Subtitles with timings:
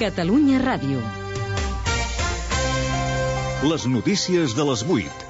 [0.00, 0.96] Catalunya Ràdio.
[3.68, 5.26] Les notícies de les 8.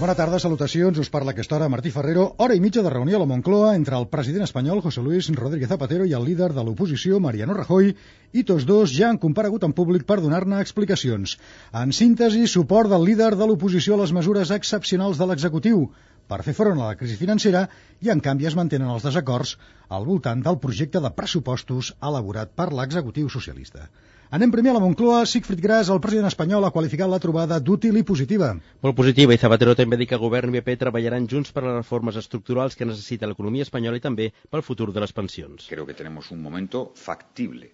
[0.00, 0.96] Bona tarda, salutacions.
[0.96, 2.24] Us parla aquesta hora Martí Ferrero.
[2.40, 5.68] Hora i mitja de reunió a la Moncloa entre el president espanyol José Luis Rodríguez
[5.68, 7.92] Zapatero i el líder de l'oposició Mariano Rajoy
[8.32, 11.36] i tots dos ja han comparegut en públic per donar-ne explicacions.
[11.76, 15.90] En síntesi, suport del líder de l'oposició a les mesures excepcionals de l'executiu
[16.30, 17.64] per fer front a la crisi financera
[17.98, 19.56] i, en canvi, es mantenen els desacords
[19.96, 23.88] al voltant del projecte de pressupostos elaborat per l'executiu socialista.
[24.30, 25.24] Anem primer a la Moncloa.
[25.26, 28.52] Sigfrid Gras, el president espanyol, ha qualificat la trobada d'útil i positiva.
[28.86, 31.74] Molt positiva, i Zapatero també ha dit que govern i BP treballaran junts per les
[31.80, 35.66] reformes estructurals que necessita l'economia espanyola i també pel futur de les pensions.
[35.72, 37.72] Creo que tenemos un momento factible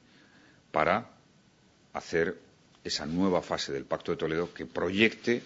[0.72, 0.96] para
[1.92, 2.38] hacer
[2.84, 5.42] esa nueva fase del Pacto de Toledo que proyecte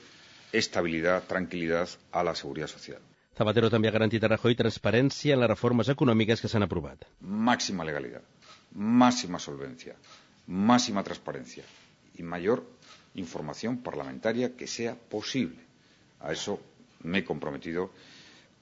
[0.52, 3.00] estabilidad, tranquilidad a la seguridad social.
[3.36, 7.06] Zapatero també ha garantit a Rajoy transparència en les reformes econòmiques que s'han aprovat.
[7.20, 8.22] Máxima legalidad,
[8.74, 9.94] máxima solvencia,
[10.46, 11.64] máxima transparencia
[12.18, 12.64] y mayor
[13.14, 15.58] información parlamentaria que sea posible.
[16.20, 16.60] A eso
[17.02, 17.90] me he comprometido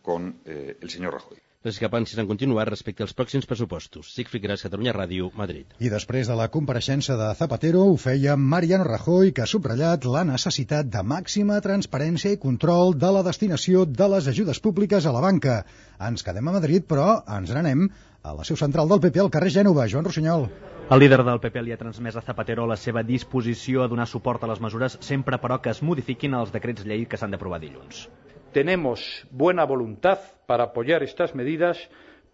[0.03, 1.39] con eh, el señor Rajoy.
[1.67, 4.13] Les discrepàncies han continuat respecte als pròxims pressupostos.
[4.15, 5.73] Sigfrid Gras, Catalunya Ràdio, Madrid.
[5.83, 10.23] I després de la compareixença de Zapatero ho feia Mariano Rajoy, que ha subratllat la
[10.29, 15.25] necessitat de màxima transparència i control de la destinació de les ajudes públiques a la
[15.25, 15.57] banca.
[16.11, 17.09] Ens quedem a Madrid, però
[17.41, 17.89] ens n'anem
[18.23, 19.89] a la seu central del PP al carrer Gènova.
[19.91, 20.47] Joan Rossinyol.
[20.95, 24.47] El líder del PP li ha transmès a Zapatero la seva disposició a donar suport
[24.47, 28.07] a les mesures, sempre però que es modifiquin els decrets llei que s'han d'aprovar dilluns.
[28.59, 31.79] Tenemos buena voluntad para apoyar estas medidas,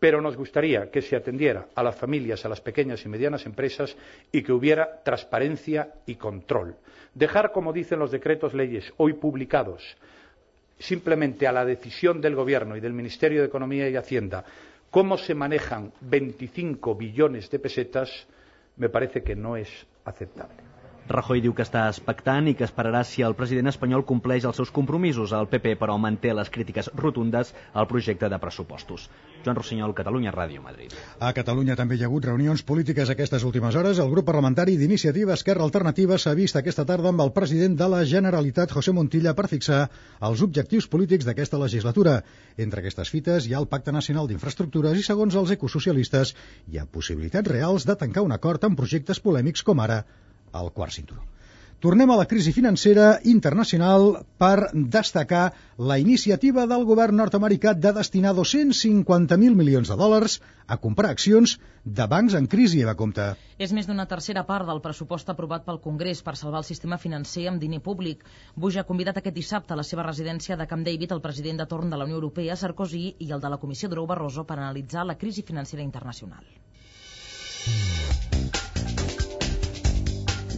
[0.00, 3.94] pero nos gustaría que se atendiera a las familias, a las pequeñas y medianas empresas
[4.32, 6.76] y que hubiera transparencia y control.
[7.12, 9.98] Dejar, como dicen los decretos leyes hoy publicados,
[10.78, 14.46] simplemente a la decisión del Gobierno y del Ministerio de Economía y Hacienda
[14.90, 18.26] cómo se manejan 25 billones de pesetas
[18.78, 19.68] me parece que no es
[20.06, 20.56] aceptable.
[21.08, 24.70] Rajoy diu que està expectant i que esperarà si el president espanyol compleix els seus
[24.72, 25.34] compromisos.
[25.36, 29.10] El PP, però, manté les crítiques rotundes al projecte de pressupostos.
[29.44, 30.94] Joan Rossinyol, Catalunya Ràdio, Madrid.
[31.20, 34.00] A Catalunya també hi ha hagut reunions polítiques aquestes últimes hores.
[34.00, 38.00] El grup parlamentari d'Iniciativa Esquerra Alternativa s'ha vist aquesta tarda amb el president de la
[38.08, 39.84] Generalitat, José Montilla, per fixar
[40.24, 42.22] els objectius polítics d'aquesta legislatura.
[42.56, 46.32] Entre aquestes fites hi ha el Pacte Nacional d'Infraestructures i, segons els ecosocialistes,
[46.72, 50.06] hi ha possibilitats reals de tancar un acord en projectes polèmics com ara
[50.62, 51.24] el quart cinturó.
[51.84, 54.06] Tornem a la crisi financera internacional
[54.40, 61.10] per destacar la iniciativa del govern nord-americà de destinar 250.000 milions de dòlars a comprar
[61.12, 63.26] accions de bancs en crisi, Eva Compte.
[63.58, 67.44] És més d'una tercera part del pressupost aprovat pel Congrés per salvar el sistema financer
[67.50, 68.24] amb diner públic.
[68.56, 71.68] Bush ha convidat aquest dissabte a la seva residència de Camp David el president de
[71.74, 75.04] torn de la Unió Europea, Sarkozy, i el de la Comissió Durou Barroso per analitzar
[75.04, 76.48] la crisi financera internacional.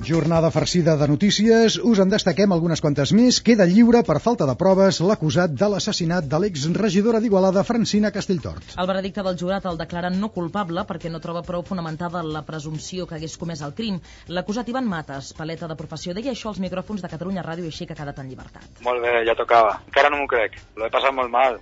[0.07, 3.41] Jornada farcida de notícies, us en destaquem algunes quantes més.
[3.43, 8.77] Queda lliure per falta de proves l'acusat de l'assassinat de l'exregidora d'Igualada, Francina Castelltort.
[8.79, 13.11] El veredicte del jurat el declara no culpable perquè no troba prou fonamentada la presumpció
[13.11, 13.99] que hagués comès el crim.
[14.31, 17.91] L'acusat Ivan Mates, paleta de professió, deia això als micròfons de Catalunya Ràdio i així
[17.91, 18.83] que ha quedat en llibertat.
[18.87, 19.81] Molt bé, ja tocava.
[19.91, 20.61] Encara no m'ho crec.
[20.79, 21.59] L'he passat molt mal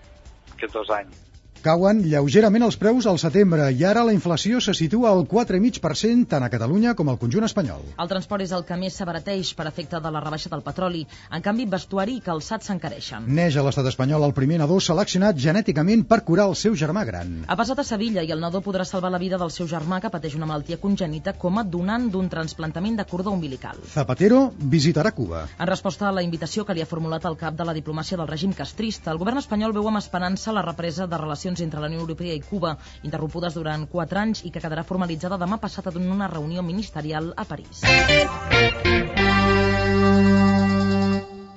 [0.53, 1.34] aquests dos anys.
[1.65, 6.45] Cauen lleugerament els preus al setembre i ara la inflació se situa al 4,5% tant
[6.45, 7.87] a Catalunya com al conjunt espanyol.
[7.97, 11.01] El transport és el que més s'abarateix per efecte de la rebaixa del petroli.
[11.33, 13.31] En canvi, vestuari i calçat s'encareixen.
[13.39, 17.33] Neix a l'estat espanyol el primer nadó seleccionat genèticament per curar el seu germà gran.
[17.49, 20.13] Ha passat a Sevilla i el nadó podrà salvar la vida del seu germà que
[20.13, 23.81] pateix una malaltia congènita com a donant d'un transplantament de cordó umbilical.
[23.95, 25.47] Zapatero visitarà Cuba.
[25.57, 28.29] En resposta a la invitació que li ha formulat el cap de la diplomàcia del
[28.29, 32.01] règim castrista, el govern espanyol veu amb esperança la represa de relacions entre la Unió
[32.01, 36.29] Europea i Cuba, interrompudes durant quatre anys i que quedarà formalitzada demà passat en una
[36.29, 37.85] reunió ministerial a París.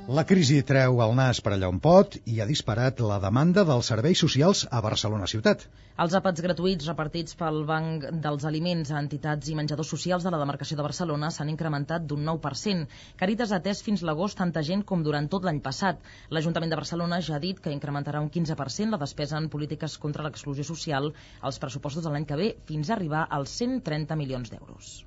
[0.08, 3.90] La crisi treu el nas per allà on pot i ha disparat la demanda dels
[3.92, 5.66] serveis socials a Barcelona ciutat.
[6.00, 10.40] Els àpats gratuïts repartits pel Banc dels Aliments a entitats i menjadors socials de la
[10.40, 12.88] demarcació de Barcelona s'han incrementat d'un 9%.
[13.20, 16.00] Caritas ha atès fins l'agost tanta gent com durant tot l'any passat.
[16.32, 20.24] L'Ajuntament de Barcelona ja ha dit que incrementarà un 15% la despesa en polítiques contra
[20.24, 21.12] l'exclusió social
[21.42, 25.02] als pressupostos de l'any que ve fins a arribar als 130 milions d'euros.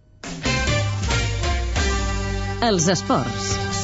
[2.60, 3.79] Els esports.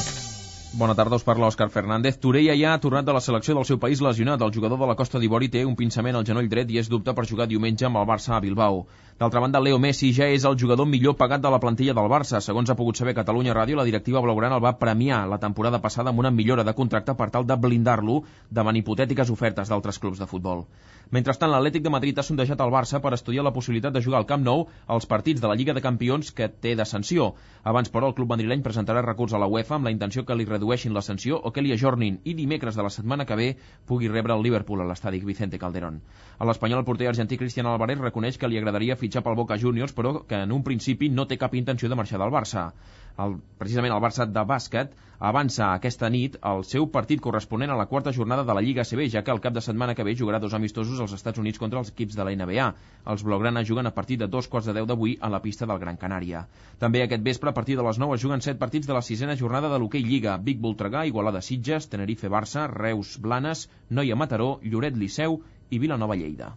[0.77, 2.19] Bona tarda, us parla Òscar Fernández.
[2.21, 4.43] Torella ja ha tornat de la selecció del seu país lesionat.
[4.45, 7.15] El jugador de la Costa d'Ivori té un pinçament al genoll dret i és dubte
[7.17, 8.83] per jugar diumenge amb el Barça a Bilbao.
[9.17, 12.43] D'altra banda, Leo Messi ja és el jugador millor pagat de la plantilla del Barça.
[12.45, 16.13] Segons ha pogut saber Catalunya Ràdio, la directiva blaugrana el va premiar la temporada passada
[16.13, 18.19] amb una millora de contracte per tal de blindar-lo
[18.51, 20.67] davant hipotètiques ofertes d'altres clubs de futbol.
[21.07, 24.25] Mentrestant, l'Atlètic de Madrid ha sondejat el Barça per estudiar la possibilitat de jugar al
[24.27, 27.29] Camp Nou als partits de la Lliga de Campions que té de sanció.
[27.63, 30.43] Abans, però, el club madrileny presentarà recurs a la UEFA amb la intenció que li
[30.49, 33.47] redueixin la sanció o que li ajornin i dimecres de la setmana que ve
[33.87, 36.01] pugui rebre el Liverpool a l'estadi Vicente Calderón.
[36.39, 39.95] A l'Espanyol, el porter argentí Cristian Álvarez reconeix que li agradaria fitxar pel Boca Juniors,
[39.95, 42.73] però que en un principi no té cap intenció de marxar del Barça.
[43.23, 47.87] El, precisament el Barça de bàsquet avança aquesta nit el seu partit corresponent a la
[47.89, 50.39] quarta jornada de la Lliga CB, ja que el cap de setmana que ve jugarà
[50.39, 52.67] dos amistosos als Estats Units contra els equips de la NBA.
[53.13, 55.79] Els blaugrana juguen a partir de dos quarts de deu d'avui a la pista del
[55.79, 56.45] Gran Canària.
[56.77, 59.35] També aquest vespre, a partir de les 9, es juguen set partits de la sisena
[59.35, 60.37] jornada de l'hoquei Lliga.
[60.37, 66.53] Vic Voltregà, Igualada Sitges, Tenerife Barça, Reus Blanes, Noia Mataró, Lloret Liceu i Vilanova Lleida.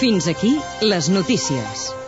[0.00, 2.05] Fins aquí les notícies.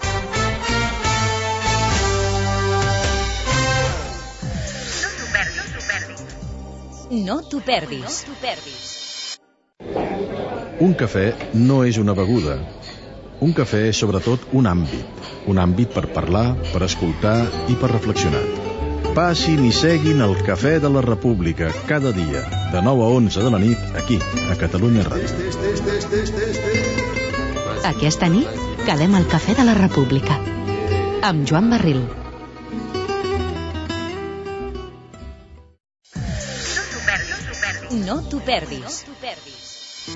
[7.11, 8.27] No t'ho perdis.
[8.29, 9.39] No perdis.
[10.85, 12.59] Un cafè no és una beguda.
[13.41, 15.23] Un cafè és sobretot un àmbit.
[15.49, 17.39] Un àmbit per parlar, per escoltar
[17.73, 18.45] i per reflexionar.
[19.17, 22.45] Passin i seguin el Cafè de la República cada dia,
[22.75, 24.21] de 9 a 11 de la nit, aquí,
[24.53, 25.33] a Catalunya Ràdio.
[27.89, 30.37] Aquesta nit quedem al Cafè de la República.
[31.25, 32.05] Amb Joan Barril.
[37.89, 39.07] No t'ho perdis.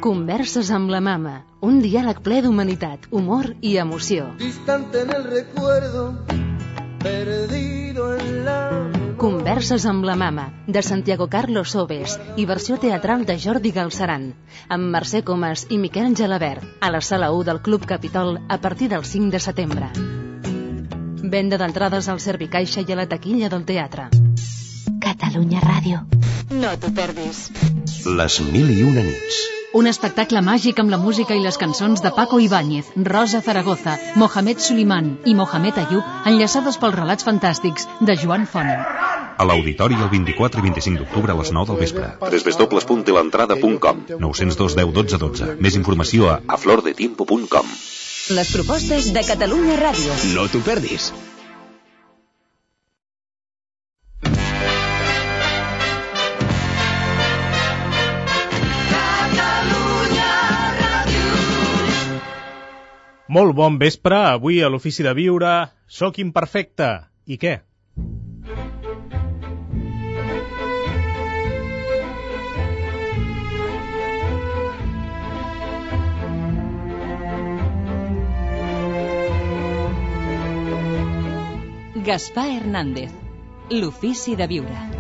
[0.05, 1.39] Converses amb la mama.
[1.65, 4.27] Un diàleg ple d'humanitat, humor i emoció.
[4.37, 6.05] Distante en el recuerdo,
[7.01, 8.59] perdido en la
[9.17, 14.33] Converses amb la mama, de Santiago Carlos Sobes i versió teatral de Jordi Galceran,
[14.69, 18.91] amb Mercè Comas i Miquel Gelabert, a la sala 1 del Club Capitol a partir
[18.91, 19.93] del 5 de setembre.
[21.37, 24.11] Venda d'entrades al Servicaixa i a la taquilla del teatre.
[25.13, 25.99] Catalunya Ràdio.
[26.57, 27.51] No t'ho perdis.
[28.19, 29.41] Les mil i una nits.
[29.77, 34.61] Un espectacle màgic amb la música i les cançons de Paco Ibáñez, Rosa Zaragoza, Mohamed
[34.61, 38.69] Suliman i Mohamed Ayub enllaçades pels relats fantàstics de Joan Font.
[38.73, 42.09] A l'Auditori el 24 i 25 d'octubre a les 9 del vespre.
[42.21, 45.51] www.telentrada.com 902 10 12 12.
[45.69, 47.69] Més informació a aflordetimpo.com
[48.39, 50.17] Les propostes de Catalunya Ràdio.
[50.37, 51.13] No t'ho perdis.
[63.33, 65.53] Molt bon vespre, avui a l'Ofici de Viure,
[65.89, 66.89] Soc imperfecte.
[67.25, 67.55] I què?
[82.05, 83.17] Gaspar Hernández.
[83.71, 84.92] L'Ofici de Viure.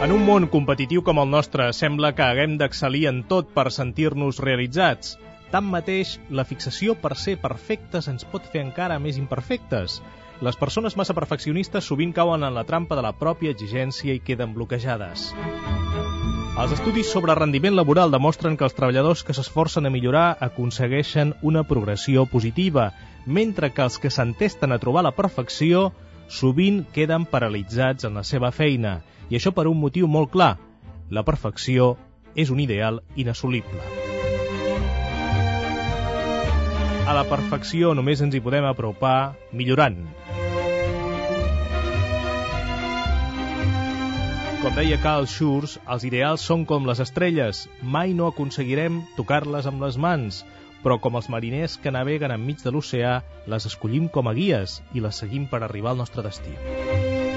[0.00, 4.38] En un món competitiu com el nostre, sembla que haguem d'excel·lir en tot per sentir-nos
[4.40, 5.18] realitzats.
[5.52, 9.98] Tanmateix, la fixació per ser perfectes ens pot fer encara més imperfectes.
[10.40, 14.56] Les persones massa perfeccionistes sovint cauen en la trampa de la pròpia exigència i queden
[14.56, 15.26] bloquejades.
[16.64, 21.66] Els estudis sobre rendiment laboral demostren que els treballadors que s'esforcen a millorar aconsegueixen una
[21.68, 22.94] progressió positiva,
[23.26, 25.90] mentre que els que s'entesten a trobar la perfecció
[26.40, 30.56] sovint queden paralitzats en la seva feina, i això per un motiu molt clar.
[31.10, 31.94] La perfecció
[32.34, 33.80] és un ideal inassolible.
[37.10, 40.04] A la perfecció només ens hi podem apropar millorant.
[44.60, 47.64] Com deia Carl Schurz, els ideals són com les estrelles.
[47.82, 50.42] Mai no aconseguirem tocar-les amb les mans,
[50.84, 53.16] però com els mariners que naveguen enmig de l'oceà,
[53.48, 57.29] les escollim com a guies i les seguim per arribar al nostre destí.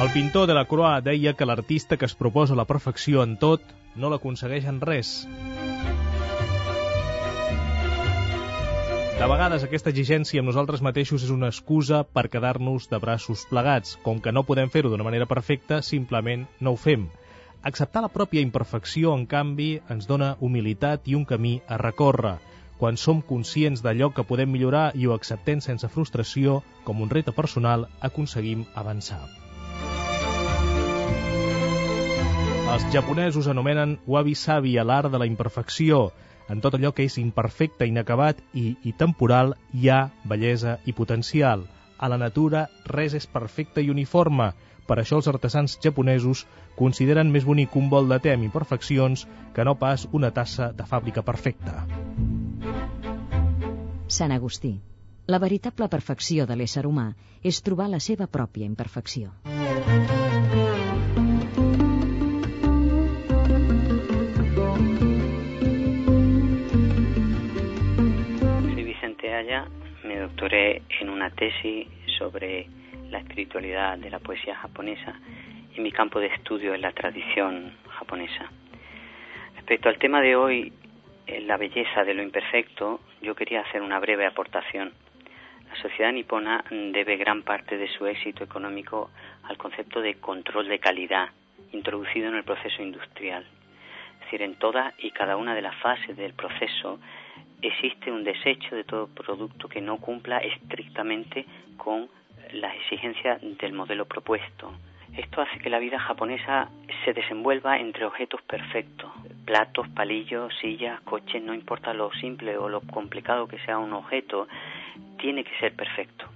[0.00, 3.60] El pintor de la Croix deia que l'artista que es proposa la perfecció en tot
[4.00, 5.10] no l'aconsegueix en res.
[9.18, 13.98] De vegades aquesta exigència amb nosaltres mateixos és una excusa per quedar-nos de braços plegats.
[14.00, 17.04] Com que no podem fer-ho d'una manera perfecta, simplement no ho fem.
[17.60, 22.38] Acceptar la pròpia imperfecció, en canvi, ens dona humilitat i un camí a recórrer.
[22.80, 27.36] Quan som conscients d'allò que podem millorar i ho acceptem sense frustració, com un repte
[27.36, 29.20] personal, aconseguim avançar.
[32.70, 36.12] Els japonesos anomenen wabi-sabi a l'art de la imperfecció.
[36.46, 41.64] En tot allò que és imperfecte, inacabat i, i temporal hi ha bellesa i potencial.
[41.98, 44.52] A la natura res és perfecte i uniforme.
[44.86, 46.44] Per això els artesans japonesos
[46.78, 50.86] consideren més bonic un bol de te amb imperfeccions que no pas una tassa de
[50.86, 51.88] fàbrica perfecta.
[54.06, 54.76] Sant Agustí.
[55.26, 57.10] La veritable perfecció de l'ésser humà
[57.42, 59.34] és trobar la seva pròpia imperfecció.
[59.50, 60.69] Soy
[70.10, 71.86] me doctoré en una tesis
[72.18, 72.66] sobre
[73.10, 75.14] la espiritualidad de la poesía japonesa
[75.76, 78.50] y mi campo de estudio es la tradición japonesa.
[79.54, 80.72] Respecto al tema de hoy,
[81.42, 84.92] la belleza de lo imperfecto, yo quería hacer una breve aportación.
[85.68, 89.12] La sociedad nipona debe gran parte de su éxito económico
[89.44, 91.28] al concepto de control de calidad
[91.70, 93.46] introducido en el proceso industrial.
[94.14, 96.98] Es decir, en todas y cada una de las fases del proceso
[97.62, 101.44] existe un desecho de todo producto que no cumpla estrictamente
[101.76, 102.08] con
[102.52, 104.72] las exigencias del modelo propuesto.
[105.16, 106.70] Esto hace que la vida japonesa
[107.04, 109.10] se desenvuelva entre objetos perfectos,
[109.44, 114.46] platos, palillos, sillas, coches, no importa lo simple o lo complicado que sea un objeto,
[115.18, 116.26] tiene que ser perfecto.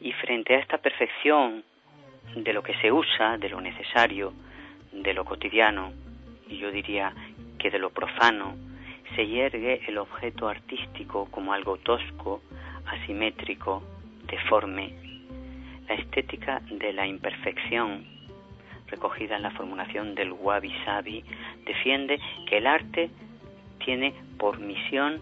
[0.00, 1.62] Y frente a esta perfección
[2.34, 4.32] de lo que se usa, de lo necesario,
[4.92, 5.92] de lo cotidiano,
[6.48, 7.12] y yo diría
[7.58, 8.56] que de lo profano,
[9.18, 12.40] se yergue el objeto artístico como algo tosco,
[12.86, 13.82] asimétrico,
[14.28, 14.94] deforme.
[15.88, 18.06] La estética de la imperfección,
[18.86, 21.24] recogida en la formulación del wabi sabi,
[21.66, 23.10] defiende que el arte
[23.84, 25.20] tiene por misión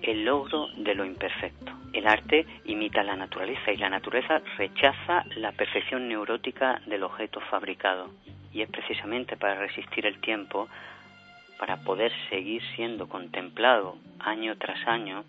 [0.00, 1.70] el logro de lo imperfecto.
[1.92, 8.08] El arte imita la naturaleza y la naturaleza rechaza la perfección neurótica del objeto fabricado.
[8.54, 10.70] Y es precisamente para resistir el tiempo,
[11.58, 15.24] para poder seguir siendo contemplado año tras año,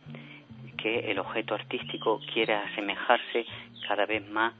[0.77, 3.45] que el objeto artístico quiere asemejarse
[3.87, 4.53] cada vez más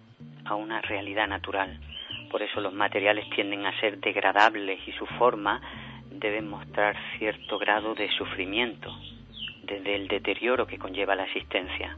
[0.45, 1.79] a una realidad natural.
[2.29, 5.61] Por eso los materiales tienden a ser degradables y su forma
[6.11, 8.93] debe mostrar cierto grado de sufrimiento,
[9.63, 11.97] desde el deterioro que conlleva la existencia.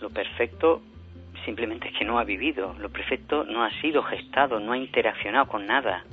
[0.00, 0.82] Lo perfecto
[1.44, 5.46] simplemente es que no ha vivido, lo perfecto no ha sido gestado, no ha interaccionado
[5.46, 6.04] con nada.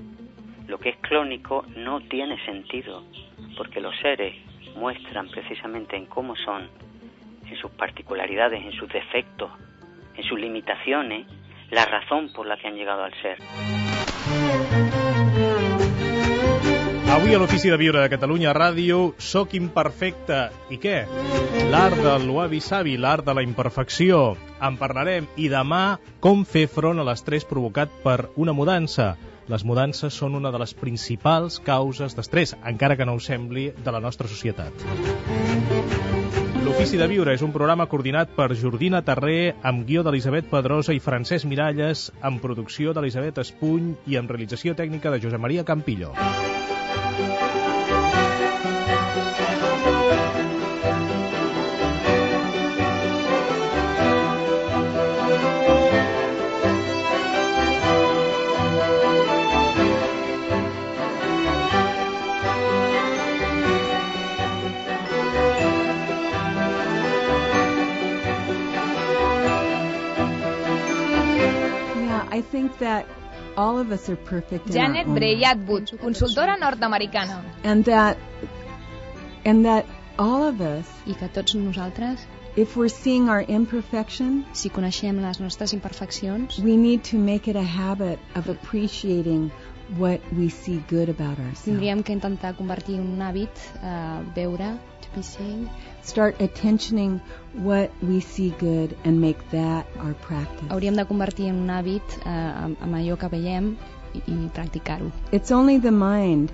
[0.68, 3.03] Lo que es clónico no tiene sentido,
[3.58, 4.36] porque los seres
[4.75, 6.70] muestran precisamente en cómo son,
[7.50, 9.51] en sus particularidades, en sus defectos,
[10.15, 11.27] en sus limitaciones,
[11.70, 13.38] la razón por la que han llegado al ser.
[17.12, 20.38] Avui a l'Ofici de Viure de Catalunya Ràdio, Soc imperfecte.
[20.72, 21.01] I què?
[21.68, 24.38] L'art del wabi-sabi, l'art de la imperfecció.
[24.63, 25.27] En parlarem.
[25.36, 29.18] I demà, com fer front a l'estrès provocat per una mudança.
[29.51, 33.91] Les mudances són una de les principals causes d'estrès, encara que no ho sembli, de
[33.91, 34.86] la nostra societat.
[36.62, 41.03] L'Ofici de Viure és un programa coordinat per Jordina Terrer, amb guió d'Elisabet Pedrosa i
[41.03, 46.15] Francesc Miralles, amb producció d'Elisabet Espuny i amb realització tècnica de Josep Maria Campillo.
[72.72, 73.06] Think that
[73.58, 77.44] all of us are perfect Janet Bray Atwood, consultora nord-americana.
[77.63, 78.18] and that
[79.46, 79.86] and that
[80.18, 82.20] all of us i que tots nosaltres
[82.56, 87.56] if we're seeing our imperfection si coneixem les nostres imperfeccions we need to make it
[87.56, 89.51] a habit of appreciating
[89.98, 93.50] what we see good about ourselves tindríem que intentar convertir en un hàbit
[93.84, 94.78] eh, veure
[95.15, 95.70] be seeing
[96.03, 97.20] start attentioning
[97.53, 100.70] what we see good and make that our practice.
[100.70, 103.75] Hauríem de convertir en un hàbit eh, amb, allò que veiem
[104.13, 105.12] i, i practicar-ho.
[105.32, 106.51] It's only the mind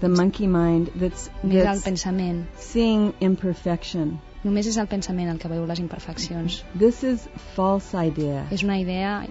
[0.00, 2.44] the monkey mind that's, Només el that's pensament.
[2.58, 4.18] seeing imperfection.
[4.44, 6.62] Només és el pensament el que veu les imperfeccions.
[6.78, 8.46] This is false idea.
[8.52, 9.24] És una idea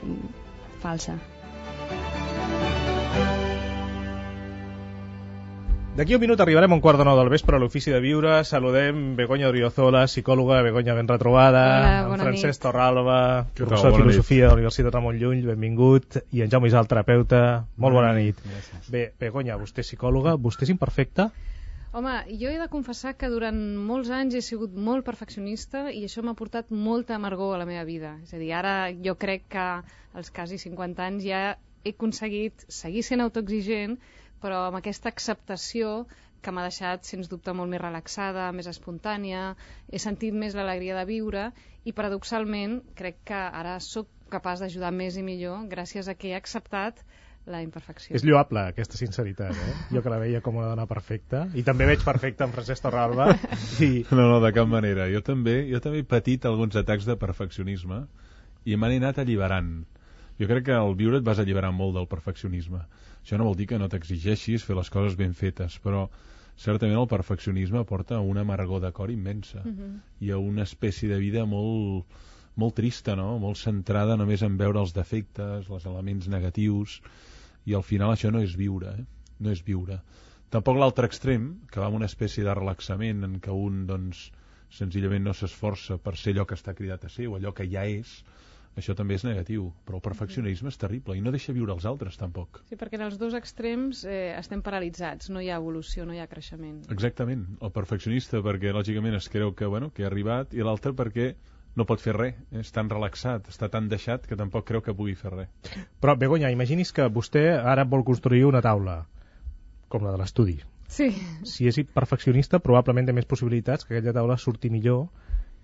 [0.81, 1.19] falsa
[5.95, 8.41] D'aquí un minut arribarem a un quart de nou del vespre a l'Ofici de Viure.
[8.43, 11.61] Saludem Begoña Oriozola, psicòloga, Begoña ben retrobada,
[12.09, 12.63] Hola, Francesc nit.
[12.65, 13.19] Torralba,
[13.55, 17.39] professor de filosofia de la Universitat Ramon Llull, benvingut, i en Jaume Isal, terapeuta.
[17.77, 18.41] Molt bona Bona nit.
[18.43, 18.89] nit, gràcies.
[18.91, 21.29] Bé, Begoña, vostè és psicòloga, vostè és imperfecta?
[21.95, 23.55] Home, jo he de confessar que durant
[23.87, 27.85] molts anys he sigut molt perfeccionista i això m'ha portat molta amargor a la meva
[27.87, 28.17] vida.
[28.27, 29.69] És a dir, ara jo crec que
[30.11, 33.95] als quasi 50 anys ja he aconseguit seguir sent autoexigent,
[34.43, 36.05] però amb aquesta acceptació
[36.45, 39.55] que m'ha deixat, sens dubte, molt més relaxada, més espontània,
[39.89, 41.47] he sentit més l'alegria de viure
[41.83, 46.35] i, paradoxalment, crec que ara sóc capaç d'ajudar més i millor gràcies a que he
[46.37, 47.01] acceptat
[47.45, 48.15] la imperfecció.
[48.17, 49.73] És lloable, aquesta sinceritat, eh?
[49.93, 53.27] Jo que la veia com una dona perfecta, i també veig perfecta en Francesc Torralba.
[53.85, 53.89] I...
[54.09, 55.05] No, no, de cap manera.
[55.13, 58.05] Jo també, jo també he patit alguns atacs de perfeccionisme
[58.65, 59.75] i m'han anat alliberant.
[60.41, 62.81] Jo crec que al viure et vas alliberar molt del perfeccionisme.
[63.25, 66.03] Això no vol dir que no t'exigeixis fer les coses ben fetes, però
[66.61, 69.95] certament el perfeccionisme porta a una amargor de cor immensa uh -huh.
[70.21, 72.05] i a una espècie de vida molt,
[72.55, 73.39] molt trista, no?
[73.39, 77.01] molt centrada només en veure els defectes, els elements negatius,
[77.65, 79.05] i al final això no és viure, eh?
[79.39, 79.99] no és viure.
[80.49, 84.31] Tampoc l'altre extrem, que va amb una espècie de relaxament en què un, doncs,
[84.69, 87.85] senzillament no s'esforça per ser allò que està cridat a ser o allò que ja
[87.85, 88.23] és,
[88.75, 92.19] això també és negatiu, però el perfeccionisme és terrible i no deixa viure els altres
[92.19, 92.61] tampoc.
[92.69, 96.21] Sí, perquè en els dos extrems eh, estem paralitzats, no hi ha evolució, no hi
[96.23, 96.83] ha creixement.
[96.91, 101.33] Exactament, el perfeccionista perquè lògicament es creu que, bueno, que ha arribat i l'altre perquè
[101.75, 105.15] no pot fer res, és tan relaxat, està tan deixat que tampoc creu que pugui
[105.19, 105.75] fer res.
[105.99, 109.01] Però, Begoña, imagini's que vostè ara vol construir una taula,
[109.91, 110.59] com la de l'estudi.
[110.87, 111.09] Sí.
[111.43, 115.07] Si és perfeccionista, probablement té més possibilitats que aquella taula surti millor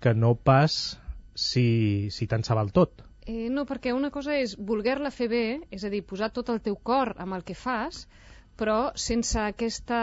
[0.01, 0.97] que no pas
[1.35, 3.03] si, si tant se val tot.
[3.27, 6.61] Eh, no, perquè una cosa és voler-la fer bé, és a dir, posar tot el
[6.65, 8.07] teu cor amb el que fas,
[8.57, 10.01] però sense aquesta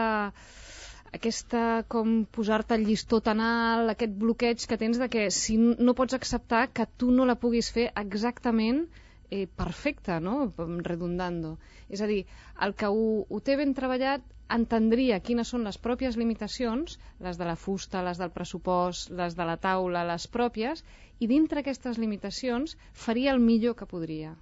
[1.09, 5.95] aquesta com posar-te el llistó tan alt, aquest bloqueig que tens de que si no
[5.97, 8.83] pots acceptar que tu no la puguis fer exactament
[9.29, 10.53] eh, perfecta, no?
[10.57, 11.57] redundando.
[11.89, 12.25] És a dir,
[12.65, 17.45] el que ho, ho té ben treballat entendria quines són les pròpies limitacions, les de
[17.45, 20.83] la fusta, les del pressupost, les de la taula, les pròpies,
[21.19, 24.35] i dintre aquestes limitacions faria el millor que podria.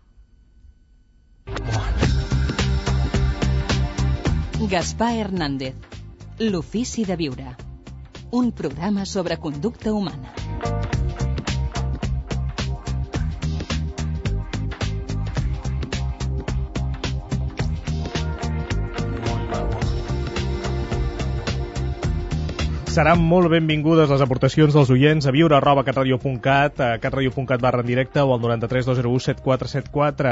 [4.68, 5.76] Gaspar Hernández,
[6.40, 7.56] L'ofici de viure.
[8.32, 10.97] Un programa sobre conducta humana.
[22.98, 27.90] Seran molt benvingudes les aportacions dels oients a viure arroba catradio.cat, a catradio.cat barra en
[27.92, 30.32] directe o al 93 201 7474.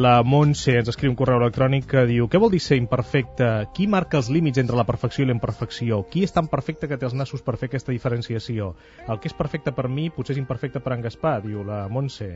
[0.00, 3.48] La Montse ens escriu un correu electrònic que diu Què vol dir ser imperfecte?
[3.76, 5.98] Qui marca els límits entre la perfecció i la imperfecció?
[6.08, 8.70] Qui és tan perfecte que té els nassos per fer aquesta diferenciació?
[9.04, 12.30] El que és perfecte per mi potser és imperfecte per en Gaspar, diu la Montse.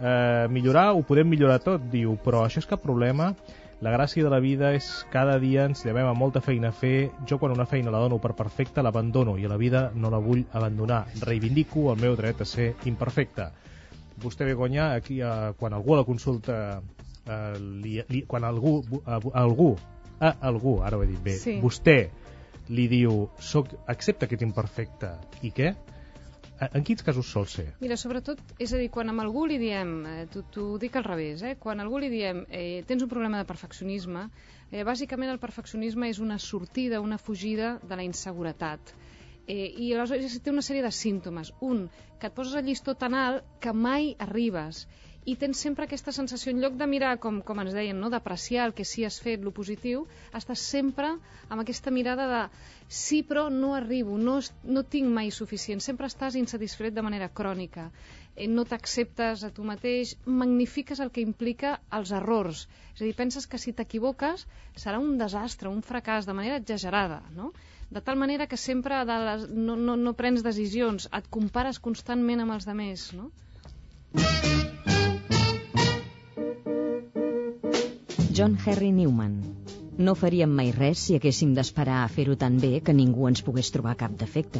[0.00, 3.34] Eh, millorar ho podem millorar tot, diu, però això és cap problema.
[3.82, 7.10] La gràcia de la vida és cada dia ens llevem amb molta feina a fer.
[7.26, 10.22] Jo quan una feina la dono per perfecta l'abandono i a la vida no la
[10.22, 11.04] vull abandonar.
[11.26, 13.50] Reivindico el meu dret a ser imperfecte
[14.22, 16.82] vostè Begoña, aquí, eh, quan algú a la consulta
[17.26, 19.74] eh, li, li, quan algú, a, a algú,
[20.20, 21.58] a algú, ara ho he dit bé, sí.
[21.62, 21.98] vostè
[22.74, 25.10] li diu, soc, accepta que ets imperfecte,
[25.42, 25.74] i què?
[26.72, 27.66] En quins casos sol ser?
[27.82, 31.42] Mira, sobretot, és a dir, quan amb algú li diem, eh, t'ho dic al revés,
[31.42, 34.28] eh, quan algú li diem eh, tens un problema de perfeccionisme,
[34.70, 38.94] eh, bàsicament el perfeccionisme és una sortida, una fugida de la inseguretat.
[39.46, 41.52] Eh, I aleshores té una sèrie de símptomes.
[41.60, 41.88] Un,
[42.20, 44.86] que et poses el llistó tan alt que mai arribes
[45.24, 48.10] i tens sempre aquesta sensació, en lloc de mirar, com, com ens deien, no?
[48.12, 50.04] d'apreciar el que sí has fet, lo positiu,
[50.36, 51.14] estàs sempre
[51.48, 52.42] amb aquesta mirada de
[52.88, 57.86] sí, però no arribo, no, no tinc mai suficient, sempre estàs insatisfet de manera crònica,
[58.36, 63.14] eh, no t'acceptes a tu mateix, magnifiques el que implica els errors, és a dir,
[63.16, 64.44] penses que si t'equivoques
[64.76, 67.54] serà un desastre, un fracàs, de manera exagerada, no?
[67.94, 72.44] de tal manera que sempre de les, no, no, no prens decisions, et compares constantment
[72.44, 73.30] amb els demés, no?
[78.34, 79.34] John Henry Newman.
[79.94, 83.70] No faríem mai res si haguéssim d'esperar a fer-ho tan bé que ningú ens pogués
[83.70, 84.58] trobar cap defecte.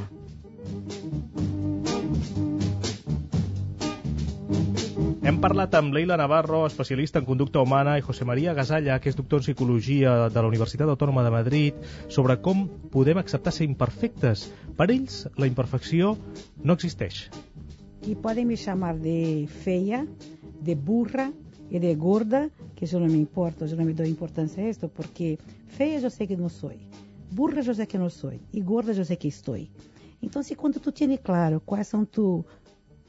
[5.26, 9.18] Hem parlat amb Leila Navarro, especialista en conducta humana, i José María Gasalla, que és
[9.18, 14.52] doctor en psicologia de la Universitat Autònoma de Madrid, sobre com podem acceptar ser imperfectes.
[14.78, 16.14] Per ells, la imperfecció
[16.62, 17.24] no existeix.
[18.06, 20.06] E podem me chamar de feia,
[20.62, 21.32] de burra
[21.70, 24.88] e de gorda, que eu não me importo, eu não me dou importância a isso,
[24.88, 26.72] porque feia eu sei que não sou,
[27.30, 29.56] burra eu sei que não sou, e gorda eu sei que estou.
[30.22, 32.44] Então, se quando tu tienes claro quais são tu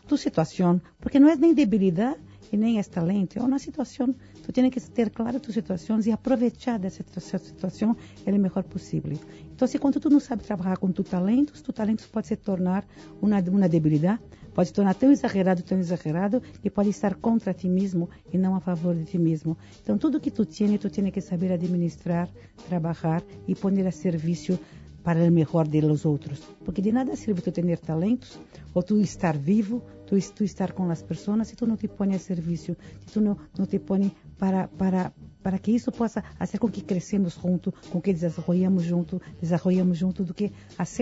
[0.08, 2.20] tu situação, porque não é nem debilidade
[2.52, 4.14] e nem é talento, é uma situação.
[4.44, 7.04] Tu tens que ter claro tus situações e aproveitar dessa
[7.40, 9.18] situação o melhor possível.
[9.54, 12.86] Então, se quando tu não sabe trabalhar com tu talentos, tu talentos pode se tornar
[13.22, 14.22] uma, uma debilidade,
[14.56, 18.62] Pode tornar tão exagerado, tão exagerado, que pode estar contra ti mesmo e não a
[18.62, 19.58] favor de ti mesmo.
[19.84, 22.30] Então, tudo que tu tienes, tu tienes que saber administrar,
[22.70, 24.58] trabalhar e pôr a serviço
[25.04, 26.40] para o melhor de los outros.
[26.64, 28.40] Porque de nada sirve tu ter talentos,
[28.74, 32.16] ou tu estar vivo, tu, tu estar com as pessoas, se tu não te põe
[32.16, 35.14] a serviço, se tu não, não te põe para, para,
[35.44, 40.24] para que isso possa fazer com que crescemos junto, com que desenvolvamos junto, desenvolvamos junto,
[40.24, 40.52] do que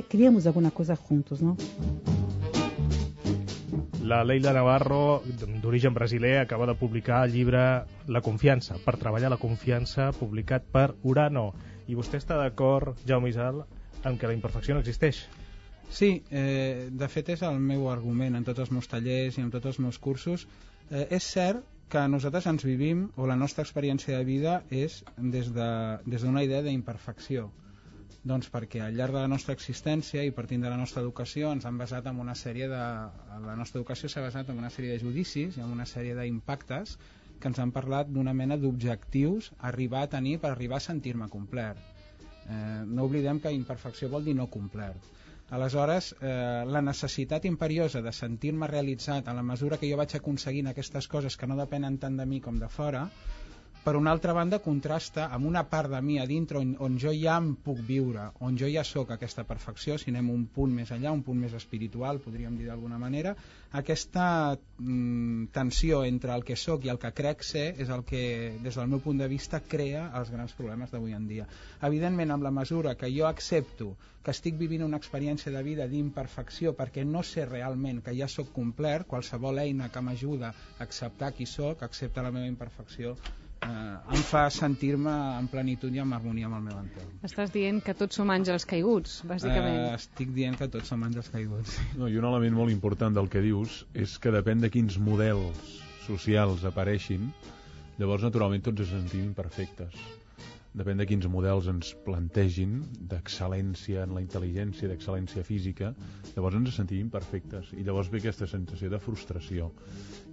[0.09, 1.55] criamos alguma coisa juntos, não?
[4.03, 5.23] La Leila Navarro,
[5.63, 7.61] d'origen brasiler, acaba de publicar el llibre
[8.11, 11.45] La confiança, per treballar la confiança, publicat per Urano.
[11.87, 13.61] I vostè està d'acord, Jaume Isal,
[14.03, 15.21] en què la imperfecció no existeix?
[15.87, 19.55] Sí, eh, de fet és el meu argument en tots els meus tallers i en
[19.55, 20.43] tots els meus cursos.
[20.91, 25.47] Eh, és cert que nosaltres ens vivim, o la nostra experiència de vida és des
[25.47, 27.53] d'una de, des idea d'imperfecció.
[28.31, 31.65] Doncs perquè al llarg de la nostra existència i partint de la nostra educació ens
[31.67, 32.83] han basat en una sèrie de...
[33.47, 36.95] La nostra educació s'ha basat en una sèrie de judicis i en una sèrie d'impactes
[37.39, 41.81] que ens han parlat d'una mena d'objectius arribar a tenir per arribar a sentir-me complet.
[42.47, 42.55] Eh,
[42.87, 45.11] no oblidem que imperfecció vol dir no complet
[45.53, 50.69] Aleshores, eh, la necessitat imperiosa de sentir-me realitzat a la mesura que jo vaig aconseguint
[50.71, 53.03] aquestes coses que no depenen tant de mi com de fora,
[53.83, 57.11] per una altra banda contrasta amb una part de mi a dintre on, on jo
[57.11, 60.93] ja em puc viure, on jo ja sóc aquesta perfecció, si anem un punt més
[60.95, 63.35] enllà, un punt més espiritual, podríem dir d'alguna manera,
[63.81, 68.23] aquesta mm, tensió entre el que sóc i el que crec ser és el que,
[68.63, 71.49] des del meu punt de vista, crea els grans problemes d'avui en dia.
[71.83, 73.91] Evidentment, amb la mesura que jo accepto
[74.23, 78.53] que estic vivint una experiència de vida d'imperfecció perquè no sé realment que ja sóc
[78.55, 83.17] complet, qualsevol eina que m'ajuda a acceptar qui sóc, accepta la meva imperfecció,
[83.63, 87.11] eh, em fa sentir-me en plenitud i en harmonia amb el meu entorn.
[87.27, 89.79] Estàs dient que tots som àngels caiguts, bàsicament.
[89.87, 91.77] Eh, estic dient que tots som àngels caiguts.
[91.99, 95.79] No, I un element molt important del que dius és que depèn de quins models
[96.07, 97.31] socials apareixin,
[97.99, 100.22] llavors naturalment tots ens sentim imperfectes
[100.73, 105.91] depèn de quins models ens plantegin d'excel·lència en la intel·ligència, d'excel·lència física,
[106.33, 109.69] llavors ens sentim imperfectes i llavors ve aquesta sensació de frustració.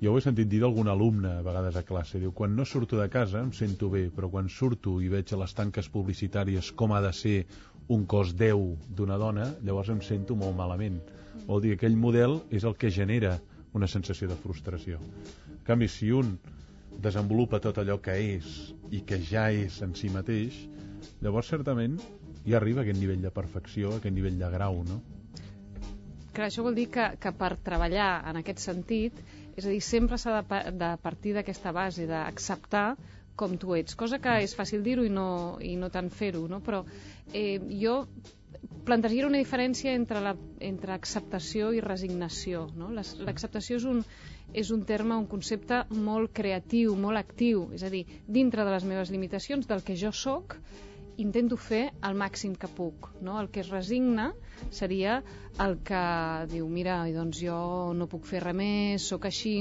[0.00, 2.96] Jo ho he sentit dir d'algun alumne a vegades a classe, diu, quan no surto
[3.00, 6.96] de casa em sento bé, però quan surto i veig a les tanques publicitàries com
[6.96, 7.36] ha de ser
[7.92, 11.02] un cos 10 d'una dona, llavors em sento molt malament.
[11.46, 13.36] Vol dir, aquell model és el que genera
[13.76, 14.98] una sensació de frustració.
[15.50, 16.32] En canvi, si un
[16.98, 20.56] desenvolupa tot allò que és i que ja és en si mateix,
[21.22, 21.98] llavors certament
[22.46, 25.00] ja arriba a aquest nivell de perfecció, a aquest nivell de grau, no?
[26.30, 29.16] Clar, això vol dir que, que per treballar en aquest sentit,
[29.56, 32.94] és a dir, sempre s'ha de, de partir d'aquesta base, d'acceptar
[33.40, 36.60] com tu ets, cosa que és fàcil dir-ho i, no, i no tant fer-ho, no?
[36.64, 36.84] però
[37.32, 38.04] eh, jo
[38.86, 42.66] plantejaria una diferència entre, la, entre acceptació i resignació.
[42.76, 42.90] No?
[42.96, 44.02] L'acceptació és un,
[44.52, 48.86] és un terme, un concepte molt creatiu, molt actiu, és a dir, dintre de les
[48.92, 50.56] meves limitacions, del que jo sóc,
[51.22, 53.10] intento fer el màxim que puc.
[53.20, 53.38] No?
[53.40, 54.30] El que es resigna
[54.70, 55.20] seria
[55.60, 56.00] el que
[56.50, 57.58] diu, mira, doncs jo
[57.96, 59.52] no puc fer res més, sóc així,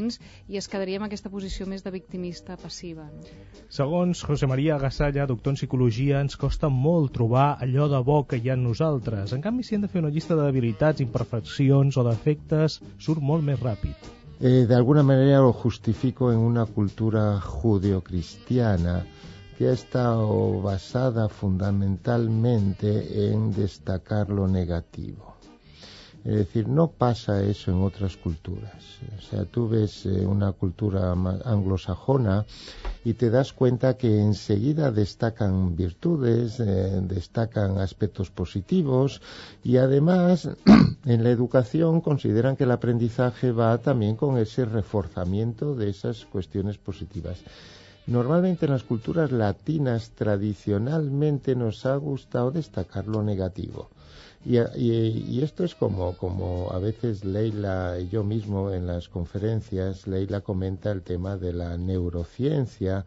[0.47, 3.07] i es quedaria en aquesta posició més de victimista passiva.
[3.11, 3.25] No?
[3.69, 8.39] Segons José María Gasalla, doctor en psicologia, ens costa molt trobar allò de bo que
[8.39, 9.33] hi ha en nosaltres.
[9.35, 13.45] En canvi, si hem de fer una llista de debilitats, imperfeccions o defectes, surt molt
[13.45, 14.15] més ràpid.
[14.39, 19.01] Eh, de alguna manera lo justifico en una cultura judeocristiana
[19.59, 25.35] que ha estado basada fundamentalmente en destacar lo negativo.
[26.23, 28.81] Es decir, no pasa eso en otras culturas.
[29.17, 32.45] O sea, tú ves eh, una cultura anglosajona
[33.03, 39.21] y te das cuenta que enseguida destacan virtudes, eh, destacan aspectos positivos
[39.61, 40.47] y además
[41.05, 46.77] en la educación consideran que el aprendizaje va también con ese reforzamiento de esas cuestiones
[46.77, 47.39] positivas.
[48.09, 53.91] Normalmente en las culturas latinas tradicionalmente nos ha gustado destacar lo negativo.
[54.43, 60.07] Y, y, esto es como, como a veces Leila y yo mismo en las conferencias,
[60.07, 63.05] Leila comenta el tema de la neurociencia,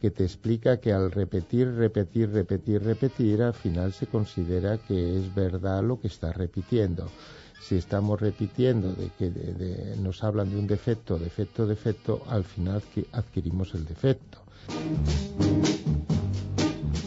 [0.00, 5.34] que te explica que al repetir, repetir, repetir, repetir, al final se considera que es
[5.34, 7.10] verdad lo que está repitiendo.
[7.60, 12.82] Si estamos repitiendo de que de, nos hablan de un defecto, defecto, defecto, al final
[13.12, 14.38] adquirimos el defecto.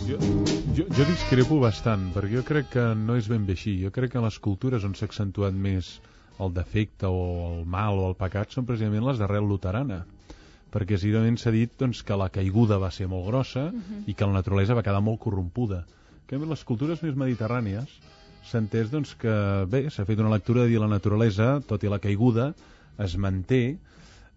[0.07, 0.17] Jo,
[0.75, 3.77] jo, jo discrepo bastant, perquè jo crec que no és ben bé així.
[3.81, 5.99] Jo crec que en les cultures on s'ha accentuat més
[6.41, 10.03] el defecte o el mal o el pecat són precisament les d'arrel luterana
[10.71, 14.03] perquè seguidament s'ha dit doncs, que la caiguda va ser molt grossa uh -huh.
[14.07, 15.85] i que la naturalesa va quedar molt corrompuda.
[16.27, 17.87] Que en les cultures més mediterrànies
[18.47, 19.33] s'ha entès doncs, que
[19.69, 22.51] bé, s'ha fet una lectura de dir la naturalesa, tot i la caiguda,
[23.01, 23.61] es manté,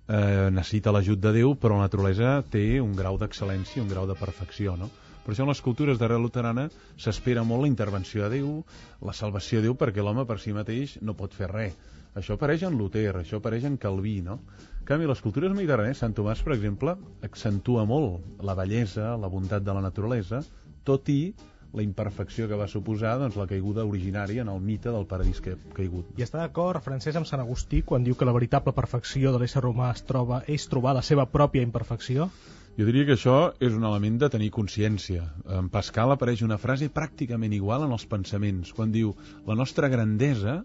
[0.09, 4.19] eh, necessita l'ajut de Déu, però la naturalesa té un grau d'excel·lència, un grau de
[4.19, 4.91] perfecció, no?
[5.25, 6.67] Per això en les cultures d'arrel luterana
[7.01, 8.59] s'espera molt la intervenció de Déu,
[9.01, 11.79] la salvació de Déu, perquè l'home per si mateix no pot fer res.
[12.15, 14.39] Això apareix en Luter, això apareix en Calví, no?
[14.79, 16.93] En canvi, les cultures mediterrànies, Sant Tomàs, per exemple,
[17.27, 20.43] accentua molt la bellesa, la bondat de la naturalesa,
[20.85, 21.35] tot i
[21.75, 25.57] la imperfecció que va suposar doncs, la caiguda originària en el mite del paradís que
[25.75, 26.13] caigut.
[26.19, 29.65] I està d'acord, Francesc, amb Sant Agustí, quan diu que la veritable perfecció de l'ésser
[29.67, 32.31] humà es troba és trobar la seva pròpia imperfecció?
[32.79, 35.29] Jo diria que això és un element de tenir consciència.
[35.59, 39.13] En Pascal apareix una frase pràcticament igual en els pensaments, quan diu
[39.47, 40.63] la nostra grandesa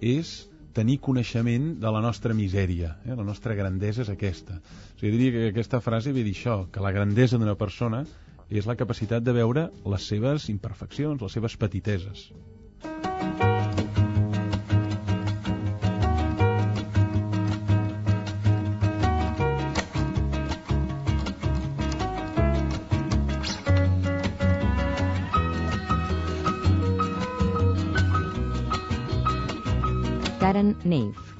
[0.00, 0.32] és
[0.72, 2.96] tenir coneixement de la nostra misèria.
[3.04, 3.12] Eh?
[3.12, 4.56] La nostra grandesa és aquesta.
[4.56, 8.06] O sigui, diria que aquesta frase ve dir això, que la grandesa d'una persona
[8.52, 12.28] és la capacitat de veure les seves imperfeccions, les seves petiteses.
[30.42, 31.31] Karen Neif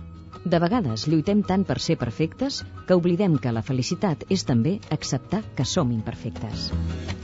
[0.44, 5.42] de vegades lluitem tant per ser perfectes que oblidem que la felicitat és també acceptar
[5.56, 6.70] que som imperfectes.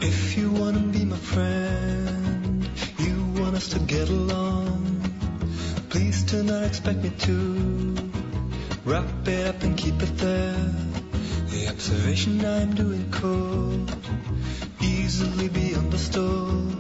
[0.00, 4.86] If you wanna be my friend, you want us to get along,
[5.90, 7.36] please do not expect me to
[8.86, 10.54] wrap it up and keep it there.
[11.50, 13.90] The observation I'm doing could
[14.80, 16.76] easily be understood.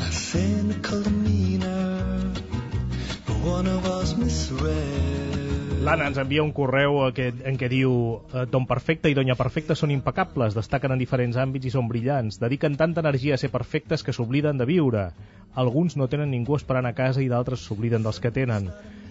[0.00, 2.32] A cynical demeanor,
[3.26, 5.33] but one of us misread.
[5.84, 9.74] L'Anna ens envia un correu aquest, en què diu eh, Don Perfecte i Doña Perfecta
[9.76, 14.06] són impecables, destaquen en diferents àmbits i són brillants, dediquen tanta energia a ser perfectes
[14.06, 15.02] que s'obliden de viure.
[15.60, 18.70] Alguns no tenen ningú esperant a casa i d'altres s'obliden dels que tenen.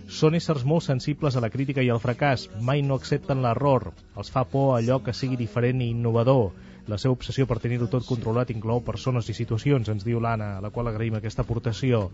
[0.10, 4.34] Són éssers molt sensibles a la crítica i al fracàs, mai no accepten l'error, els
[4.34, 6.56] fa por allò que sigui diferent i innovador.
[6.91, 10.63] La seva obsessió per tenir-ho tot controlat inclou persones i situacions, ens diu l'Anna, a
[10.63, 12.10] la qual agraïm aquesta aportació.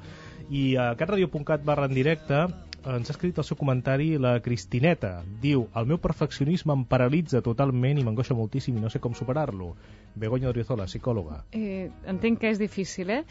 [0.50, 2.44] I a catradio.cat barra en directe
[2.80, 5.24] ens ha escrit el seu comentari la Cristineta.
[5.42, 9.74] Diu, el meu perfeccionisme em paralitza totalment i m'angoixa moltíssim i no sé com superar-lo.
[10.16, 11.42] Begoña Oriozola, psicòloga.
[11.52, 13.24] Eh, entenc que és difícil, eh?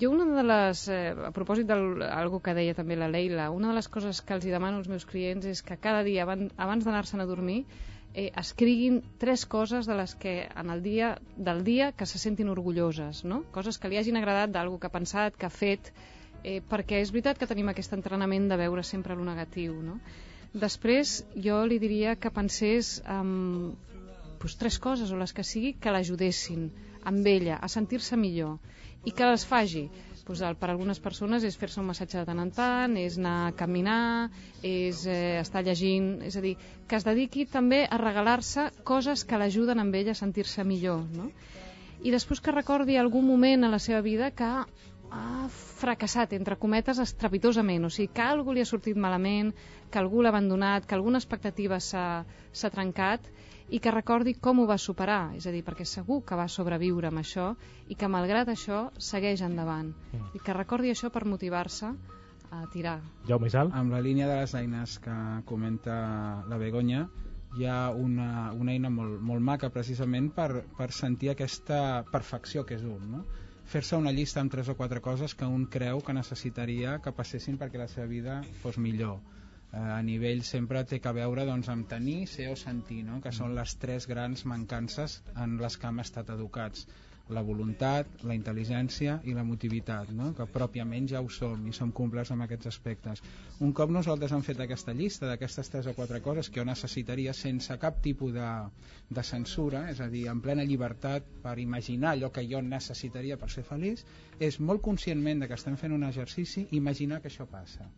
[0.00, 3.78] Jo una de les, eh, a propòsit d'algú que deia també la Leila, una de
[3.78, 7.28] les coses que els demano als meus clients és que cada dia, abans d'anar-se'n a
[7.28, 7.64] dormir,
[8.16, 12.48] eh, escriguin tres coses de les que en el dia del dia que se sentin
[12.48, 13.42] orgulloses, no?
[13.52, 15.92] Coses que li hagin agradat d'algú que ha pensat, que ha fet,
[16.42, 20.00] eh, perquè és veritat que tenim aquest entrenament de veure sempre lo negatiu, no?
[20.56, 23.76] Després, jo li diria que pensés en
[24.40, 26.70] pues, tres coses, o les que sigui, que l'ajudessin
[27.04, 28.56] amb ella, a sentir-se millor,
[29.04, 29.90] i que les faci.
[30.26, 33.34] Pues, el, per algunes persones és fer-se un massatge de tant en tant, és anar
[33.46, 34.30] a caminar,
[34.66, 36.08] és eh, estar llegint...
[36.26, 36.56] És a dir,
[36.90, 41.30] que es dediqui també a regalar-se coses que l'ajuden amb ella a sentir-se millor, no?
[42.02, 45.46] I després que recordi algun moment a la seva vida que ha
[45.78, 47.86] fracassat, entre cometes, estrepitosament.
[47.86, 49.54] O sigui, que algú li ha sortit malament,
[49.94, 53.30] que algú l'ha abandonat, que alguna expectativa s'ha trencat
[53.68, 55.34] i que recordi com ho va superar.
[55.36, 57.52] És a dir, perquè segur que va sobreviure amb això
[57.88, 59.92] i que, malgrat això, segueix endavant.
[60.12, 60.30] Mm.
[60.38, 61.92] I que recordi això per motivar-se
[62.50, 63.00] a tirar.
[63.26, 63.72] Jaume Isal?
[63.74, 65.96] Amb la línia de les eines que comenta
[66.46, 67.06] la Begonya,
[67.56, 72.76] hi ha una, una eina molt, molt maca precisament per, per sentir aquesta perfecció que
[72.78, 73.24] és un, no?
[73.66, 77.56] fer-se una llista amb tres o quatre coses que un creu que necessitaria que passessin
[77.58, 79.18] perquè la seva vida fos millor
[79.72, 83.20] a nivell sempre té que veure doncs, amb tenir, ser o sentir no?
[83.24, 86.86] que són les tres grans mancances en les que hem estat educats
[87.34, 90.28] la voluntat, la intel·ligència i l'emotivitat, no?
[90.38, 93.22] que pròpiament ja ho som i som complerts amb aquests aspectes.
[93.66, 97.34] Un cop nosaltres hem fet aquesta llista d'aquestes tres o quatre coses que jo necessitaria
[97.34, 98.48] sense cap tipus de,
[99.10, 103.50] de censura, és a dir, en plena llibertat per imaginar allò que jo necessitaria per
[103.50, 104.06] ser feliç,
[104.38, 107.90] és molt conscientment de que estem fent un exercici imaginar que això passa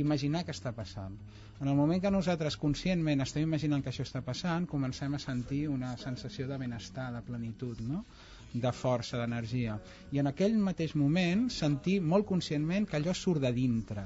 [0.00, 1.16] imaginar què està passant.
[1.60, 5.66] En el moment que nosaltres conscientment estem imaginant que això està passant, comencem a sentir
[5.70, 8.04] una sensació de benestar, de plenitud, no?
[8.54, 9.78] de força, d'energia.
[10.14, 14.04] I en aquell mateix moment sentir molt conscientment que allò surt de dintre,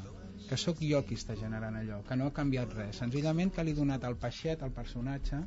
[0.49, 3.01] que sóc jo qui està generant allò, que no ha canviat res.
[3.03, 5.43] Senzillament que li he donat el peixet al personatge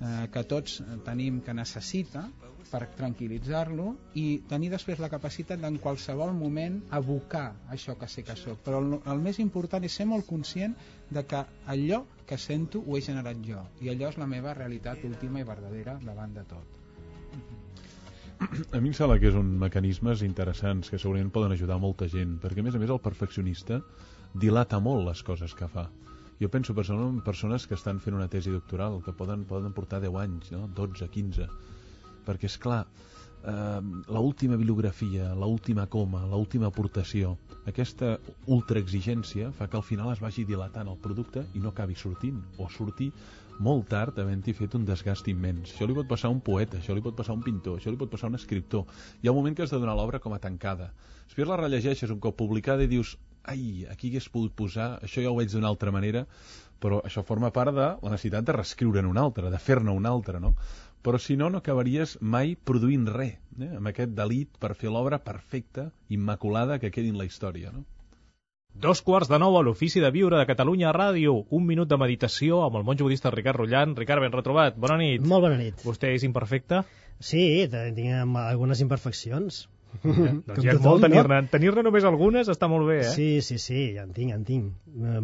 [0.00, 2.26] eh, que tots tenim que necessita
[2.70, 3.86] per tranquil·litzar-lo
[4.20, 8.60] i tenir després la capacitat d'en qualsevol moment abocar això que sé que sóc.
[8.66, 10.76] Però el, el més important és ser molt conscient
[11.10, 11.42] de que
[11.74, 13.64] allò que sento ho he generat jo.
[13.82, 16.76] I allò és la meva realitat última i verdadera davant de tot.
[18.72, 22.38] A mi em sembla que és un mecanismes interessants que segurament poden ajudar molta gent,
[22.40, 23.82] perquè a més a més el perfeccionista
[24.32, 25.90] dilata molt les coses que fa
[26.40, 30.00] Jo penso personalment en persones que estan fent una tesi doctoral, que poden, poden portar
[30.00, 30.66] 10 anys, no?
[30.76, 31.48] 12, 15,
[32.24, 32.86] perquè és clar,
[33.44, 37.36] eh, l'última bibliografia, l'última coma, l'última aportació,
[37.68, 38.14] aquesta
[38.48, 42.70] ultraexigència fa que al final es vagi dilatant el producte i no acabi sortint, o
[42.72, 43.10] sortir
[43.60, 45.74] molt tard havent-hi fet un desgast immens.
[45.74, 47.92] Això li pot passar a un poeta, això li pot passar a un pintor, això
[47.92, 48.86] li pot passar a un escriptor.
[49.20, 50.94] Hi ha un moment que has de donar l'obra com a tancada.
[51.28, 55.30] Després la rellegeixes un cop publicada i dius ai, aquí hagués pogut posar, això ja
[55.30, 56.26] ho veig d'una altra manera,
[56.80, 60.40] però això forma part de la necessitat de reescriure'n una altra, de fer-ne una altra,
[60.40, 60.54] no?
[61.02, 63.70] però si no, no acabaries mai produint res, eh?
[63.78, 67.72] amb aquest delit per fer l'obra perfecta, immaculada, que quedi en la història.
[67.72, 67.86] No?
[68.74, 71.32] Dos quarts de nou a l'Ofici de Viure de Catalunya Ràdio.
[71.56, 73.96] Un minut de meditació amb el monjo budista Ricard Rullant.
[73.98, 74.76] Ricard, ben retrobat.
[74.78, 75.24] Bona nit.
[75.26, 75.82] Molt bona nit.
[75.84, 76.84] Vostè és imperfecte?
[77.18, 79.64] Sí, tinc algunes imperfeccions.
[80.00, 81.42] Ja, doncs ja és molt tenir-ne.
[81.44, 81.52] No?
[81.52, 83.12] Tenir-ne només algunes està molt bé, eh?
[83.14, 84.72] Sí, sí, sí, ja en tinc, ja en tinc.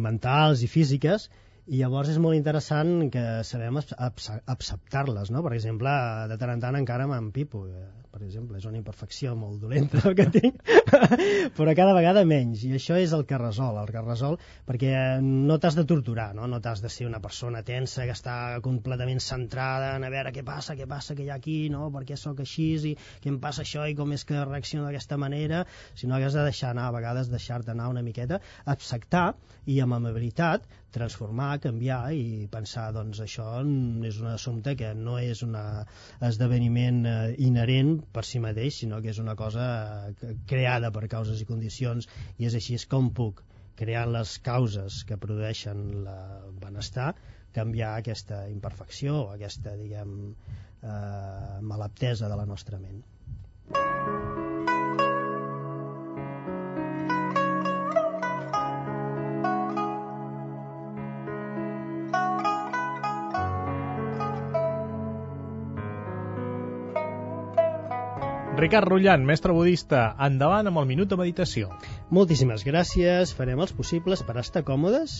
[0.03, 1.29] Mentals i físiques,
[1.67, 5.43] i llavors és molt interessant que sabem acceptar-les, no?
[5.43, 5.93] Per exemple,
[6.31, 10.15] de tant en tant encara m'empipo, eh, per exemple, és una imperfecció molt dolenta el
[10.17, 10.61] que tinc,
[11.57, 14.91] però cada vegada menys, i això és el que resol, el que resol, perquè
[15.23, 16.47] no t'has de torturar, no?
[16.49, 20.45] no t'has de ser una persona tensa que està completament centrada en a veure què
[20.47, 21.91] passa, què passa, què hi ha aquí, no?
[21.93, 25.17] per què sóc així, i què em passa això, i com és que reacciono d'aquesta
[25.21, 25.65] manera,
[25.95, 29.27] sinó que has de deixar anar, a vegades deixar-te anar una miqueta, acceptar,
[29.67, 30.65] i amb amabilitat,
[30.95, 33.47] transformar, canviar i pensar, doncs això
[34.07, 37.35] és un assumpte que no és un esdeveniment eh,
[38.13, 39.67] per si mateix, sinó que és una cosa
[40.51, 43.43] creada per causes i condicions i és així com puc
[43.77, 45.83] crear les causes que produeixen
[46.13, 47.11] el benestar
[47.57, 50.17] canviar aquesta imperfecció, aquesta, diguem,
[50.81, 53.01] eh, malaptesa de la nostra ment.
[68.57, 71.67] Ricard Rullant, mestre budista, endavant amb el minut de meditació.
[72.17, 75.17] Moltíssimes gràcies, farem els possibles per estar còmodes.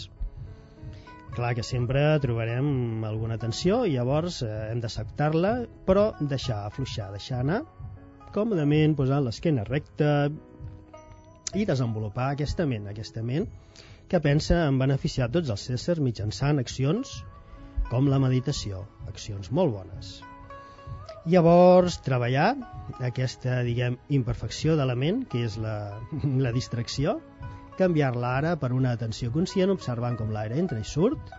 [1.36, 5.52] Clar que sempre trobarem alguna tensió i llavors eh, hem d'acceptar-la,
[5.86, 7.60] però deixar afluixar, deixar anar
[8.34, 10.32] còmodament, posar l'esquena recta
[11.54, 13.46] i desenvolupar aquesta ment, aquesta ment
[14.10, 17.14] que pensa en beneficiar tots els éssers mitjançant accions
[17.92, 18.82] com la meditació,
[19.14, 20.18] accions molt bones.
[21.28, 22.54] Llavors, treballar
[23.04, 25.76] aquesta, diguem, imperfecció de la ment, que és la,
[26.46, 27.18] la distracció,
[27.78, 31.34] canviar-la ara per una atenció conscient, observant com l'aire entra i surt,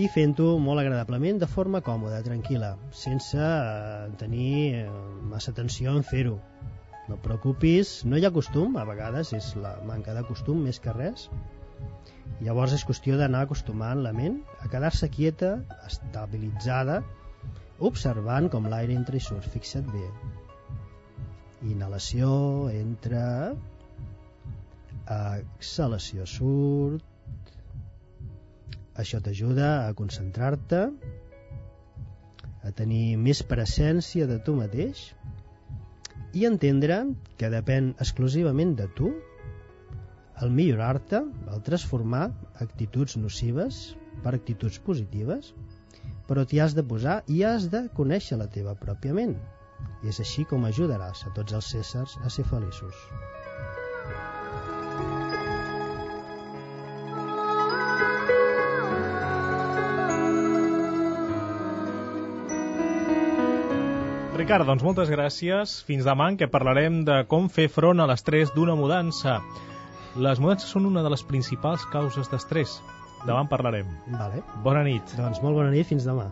[0.00, 4.84] i fent-ho molt agradablement, de forma còmoda, tranquil·la, sense eh, tenir eh,
[5.32, 6.38] massa tensió en fer-ho.
[7.08, 10.80] No et preocupis, no hi ha costum, a vegades és la manca de costum més
[10.80, 11.28] que res.
[12.40, 17.02] Llavors és qüestió d'anar acostumant la ment a quedar-se quieta, estabilitzada,
[17.88, 19.46] observant com l'aire entra i surt.
[19.54, 20.06] Fixa't bé.
[21.70, 22.30] Inhalació,
[22.72, 23.24] entra,
[25.10, 27.04] exhalació, surt.
[29.00, 30.84] Això t'ajuda a concentrar-te,
[32.60, 35.06] a tenir més presència de tu mateix
[36.36, 36.98] i entendre
[37.40, 39.08] que depèn exclusivament de tu
[40.44, 42.26] el millorar-te, el transformar
[42.64, 43.80] actituds nocives
[44.24, 45.50] per actituds positives
[46.30, 49.32] però t'hi has de posar i has de conèixer la teva pròpia ment.
[50.04, 52.94] I és així com ajudaràs a tots els éssers a ser feliços.
[64.38, 65.80] Ricard, doncs moltes gràcies.
[65.88, 69.40] Fins demà, què parlarem de com fer front a l'estrès d'una mudança.
[70.14, 72.78] Les mudances són una de les principals causes d'estrès.
[73.26, 73.88] Demà en parlarem.
[74.16, 74.44] Vale.
[74.64, 75.16] Bona nit.
[75.18, 76.30] Doncs molt bona nit, fins demà.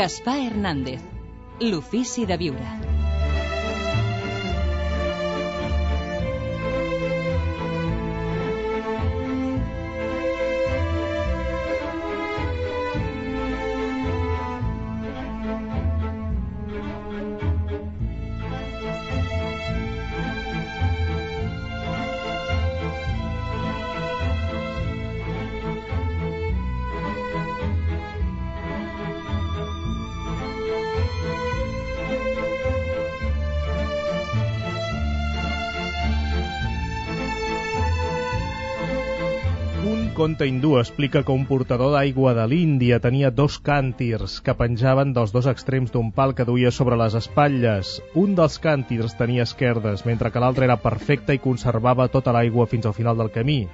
[0.00, 1.02] Gaspar Hernández,
[1.60, 2.89] l'ofici de viure.
[40.30, 45.32] Conte hindú explica que un portador d'aigua de l'Índia tenia dos càntirs que penjaven dels
[45.34, 47.96] dos extrems d'un pal que duia sobre les espatlles.
[48.14, 52.86] Un dels càntirs tenia esquerdes, mentre que l'altre era perfecte i conservava tota l'aigua fins
[52.86, 53.66] al final del camí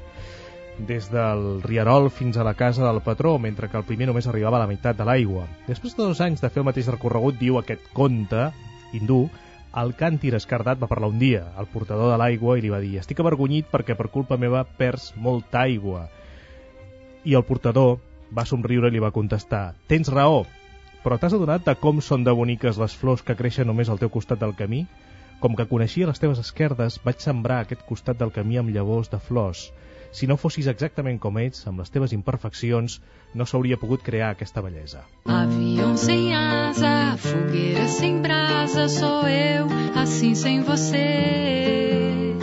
[0.88, 4.56] des del Riarol fins a la casa del patró, mentre que el primer només arribava
[4.56, 5.44] a la meitat de l'aigua.
[5.68, 8.48] Després de dos anys de fer el mateix recorregut, diu aquest conte
[8.96, 9.26] hindú,
[9.76, 12.96] el càntir escardat va parlar un dia al portador de l'aigua i li va dir
[12.96, 16.08] estic avergonyit perquè per culpa meva perds molta aigua.
[17.26, 17.96] I el portador
[18.36, 20.44] va somriure i li va contestar tens raó,
[21.02, 24.10] però t'has adonat de com són de boniques les flors que creixen només al teu
[24.14, 24.84] costat del camí?
[25.42, 29.20] Com que coneixia les teves esquerdes, vaig sembrar aquest costat del camí amb llavors de
[29.20, 29.66] flors.
[30.16, 33.00] Si no fossis exactament com ets, amb les teves imperfeccions,
[33.34, 35.02] no s'hauria pogut crear aquesta bellesa.
[35.26, 42.35] Avião sem asa, fogueira sem brasa, sou eu, assim sem você.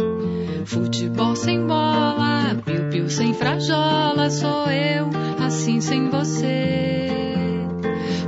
[0.73, 5.07] Futebol sem bola, piu-piu sem frajola, sou eu,
[5.39, 7.35] assim sem você.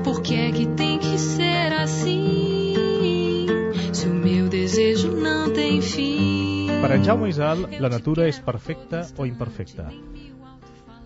[0.04, 3.48] Por que é que tem que ser assim?
[3.92, 6.70] Se o meu desejo não tem fim.
[6.70, 9.90] En Jaume Isal, la natura és perfecta o imperfecta?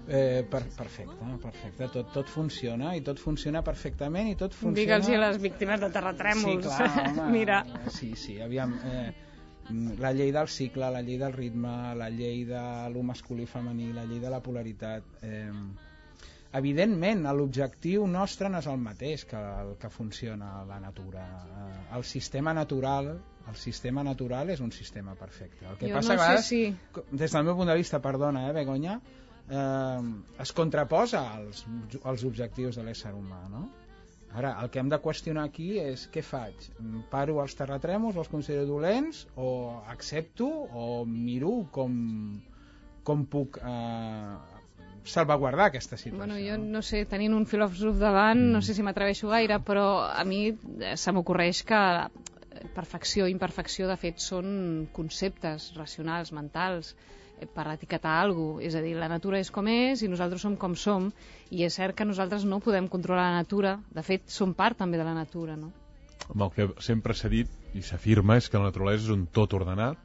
[0.10, 1.88] Eh, per, perfecte, perfecte.
[1.88, 4.76] Tot, tot funciona i tot funciona perfectament i tot funciona...
[4.76, 6.68] Digue'ls a les víctimes de terratrèmols.
[6.68, 7.64] Sí, clar, home, Mira.
[7.88, 8.76] Sí, sí, aviam...
[8.84, 9.29] Eh,
[10.00, 12.64] la llei del cicle, la llei del ritme, la llei de
[12.94, 15.04] lo masculí i femení, la llei de la polaritat...
[15.22, 15.52] Eh,
[16.58, 21.26] evidentment, l'objectiu nostre no és el mateix que el que funciona a la natura.
[21.46, 25.66] Eh, el sistema natural el sistema natural és un sistema perfecte.
[25.66, 26.76] El que Jo passa no vegades, si-
[27.12, 29.00] des del meu punt de vista, perdona, eh, Begoña,
[29.50, 30.02] eh,
[30.40, 31.64] es contraposa als,
[32.04, 33.64] als objectius de l'ésser humà, no?
[34.38, 36.68] Ara, el que hem de qüestionar aquí és què faig?
[36.78, 39.50] Mm, Paro els terratrèmols, els considero dolents, o
[39.90, 41.96] accepto, o miro com,
[43.08, 44.38] com puc eh,
[45.10, 46.20] salvaguardar aquesta situació.
[46.22, 50.26] Bueno, jo no sé, tenint un filòsof davant, no sé si m'atreveixo gaire, però a
[50.30, 51.82] mi eh, se m'ocorreix que
[52.76, 56.94] perfecció i imperfecció, de fet, són conceptes racionals, mentals,
[57.54, 58.68] per etiquetar alguna cosa.
[58.70, 61.10] És a dir, la natura és com és i nosaltres som com som,
[61.50, 65.00] i és cert que nosaltres no podem controlar la natura, de fet, som part també
[65.00, 65.72] de la natura, no?
[66.30, 69.54] Amb el que sempre s'ha dit i s'afirma és que la naturalesa és un tot
[69.58, 69.98] ordenat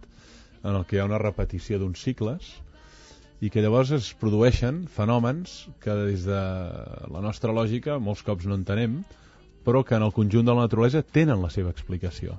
[0.63, 2.55] en el que hi ha una repetició d'uns cicles
[3.45, 6.41] i que llavors es produeixen fenòmens que des de
[7.13, 9.03] la nostra lògica molts cops no entenem
[9.65, 12.37] però que en el conjunt de la naturalesa tenen la seva explicació.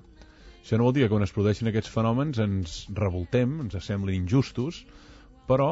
[0.66, 4.80] Això no vol dir que quan es produeixin aquests fenòmens ens revoltem, ens semblin injustos,
[5.46, 5.68] però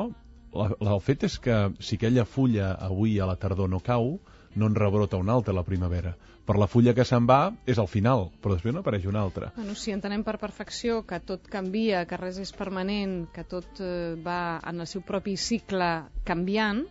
[0.53, 4.19] la, la, el fet és que si aquella fulla avui a la tardor no cau,
[4.53, 6.13] no en rebrota una altra a la primavera.
[6.45, 9.49] Per la fulla que se'n va és al final, però després n'apareix una altra.
[9.55, 14.13] Bueno, si entenem per perfecció que tot canvia, que res és permanent, que tot eh,
[14.21, 15.89] va en el seu propi cicle
[16.27, 16.85] canviant,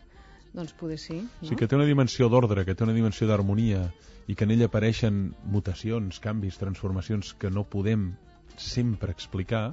[0.53, 1.21] doncs poder sí.
[1.23, 1.49] No?
[1.49, 3.87] Sí que té una dimensió d'ordre, que té una dimensió d'harmonia
[4.29, 8.13] i que en ella apareixen mutacions, canvis, transformacions que no podem
[8.61, 9.73] sempre explicar,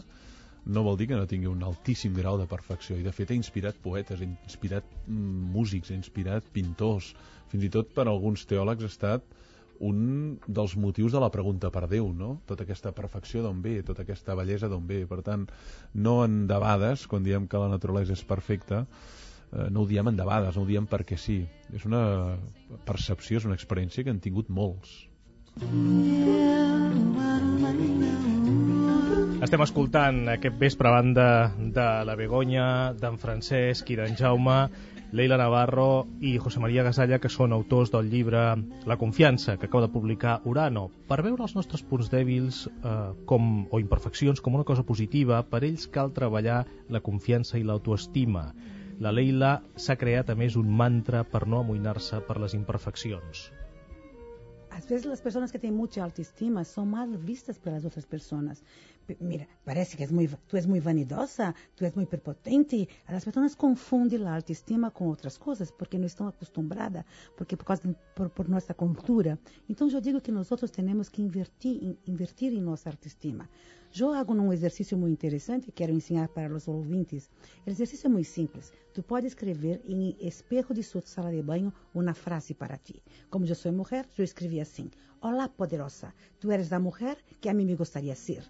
[0.66, 2.98] no vol dir que no tingui un altíssim grau de perfecció.
[2.98, 7.14] I de fet ha inspirat poetes, ha inspirat mm, músics, ha inspirat pintors,
[7.52, 9.38] fins i tot per alguns teòlegs ha estat
[9.80, 12.34] un dels motius de la pregunta per Déu, no?
[12.48, 15.06] Tota aquesta perfecció d'on ve, tota aquesta bellesa d'on ve.
[15.08, 15.48] Per tant,
[15.96, 18.84] no en debades, quan diem que la naturalesa és perfecta,
[19.52, 21.42] eh, no ho diem en debades, no ho diem perquè sí.
[21.74, 22.38] És una
[22.86, 25.06] percepció, és una experiència que han tingut molts.
[29.40, 31.26] Estem escoltant aquest vespre banda
[31.58, 34.60] de la Begoña, d'en Francesc i d'en Jaume,
[35.12, 38.42] Leila Navarro i José María Gasalla, que són autors del llibre
[38.86, 40.90] La confiança, que acaba de publicar Urano.
[41.10, 45.64] Per veure els nostres punts dèbils eh, com, o imperfeccions com una cosa positiva, per
[45.66, 48.52] ells cal treballar la confiança i l'autoestima.
[49.00, 53.50] La Leila s'ha creat a més un mantra per no amoïnar-se per les imperfeccions.
[54.90, 58.62] Vezes as pessoas que têm muita autoestima são mal vistas pelas outras pessoas.
[58.62, 62.88] P- Mira, parece que és muito, tu és muito vanidosa, tu és muito prepotente.
[63.08, 67.04] As pessoas confundem a autoestima com outras coisas porque não estão acostumadas,
[67.36, 69.40] porque por causa de, por, por nossa cultura.
[69.68, 73.50] Então eu digo que nós outros temos que invertir, in- invertir em nossa autoestima.
[73.98, 77.30] Eu hago um exercício muito interessante que quero ensinar para os ouvintes.
[77.66, 78.72] O exercício é muito simples.
[78.94, 83.02] Tu pode escrever em espejo de sua sala de banho uma frase para ti.
[83.32, 84.92] Como eu sou mulher, eu escrevi assim:
[85.22, 88.44] Olá, poderosa, tu eres a mulher que a mim me gostaria ser.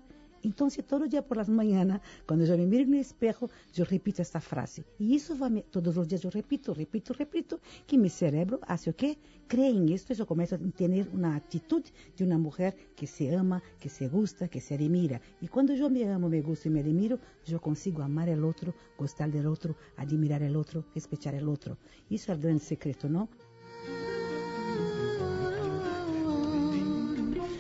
[0.44, 4.22] Entonces, todo día por las mañanas, cuando yo me miro en el espejo, yo repito
[4.22, 4.86] esta frase.
[4.98, 8.96] Y eso va, todos los días yo repito, repito, repito, que mi cerebro hace o
[8.96, 9.18] qué?
[9.48, 11.84] Cree en esto y yo comienzo a tener una actitud
[12.18, 15.22] de una mujer que se ama, que se gusta, que se admira.
[15.42, 18.74] Y cuando yo me amo, me gusto y me admiro, yo consigo amar al otro,
[18.98, 21.78] gustar del otro, admirar al otro, respetar al otro.
[22.10, 23.30] Eso es el gran secreto, ¿no?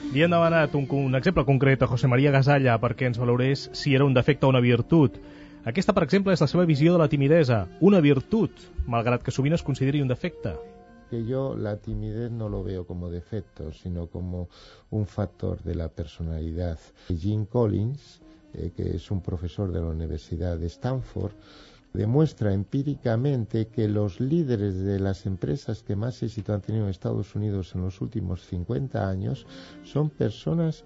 [0.09, 3.93] Li hem demanat un, un exemple concret a José María Gasalla perquè ens valorés si
[3.93, 5.19] era un defecte o una virtut.
[5.69, 9.53] Aquesta, per exemple, és la seva visió de la timidesa, una virtut, malgrat que sovint
[9.53, 10.55] es consideri un defecte.
[11.09, 14.47] que yo la timidez no lo veo como defecto, sino como
[14.91, 16.77] un factor de la personalidad.
[17.07, 18.21] Jim Collins,
[18.53, 21.33] eh, que es un profesor de la Universidad de Stanford,
[21.93, 27.35] demuestra empíricamente que los líderes de las empresas que más éxito han tenido en Estados
[27.35, 29.47] Unidos en los últimos 50 años
[29.83, 30.83] son personas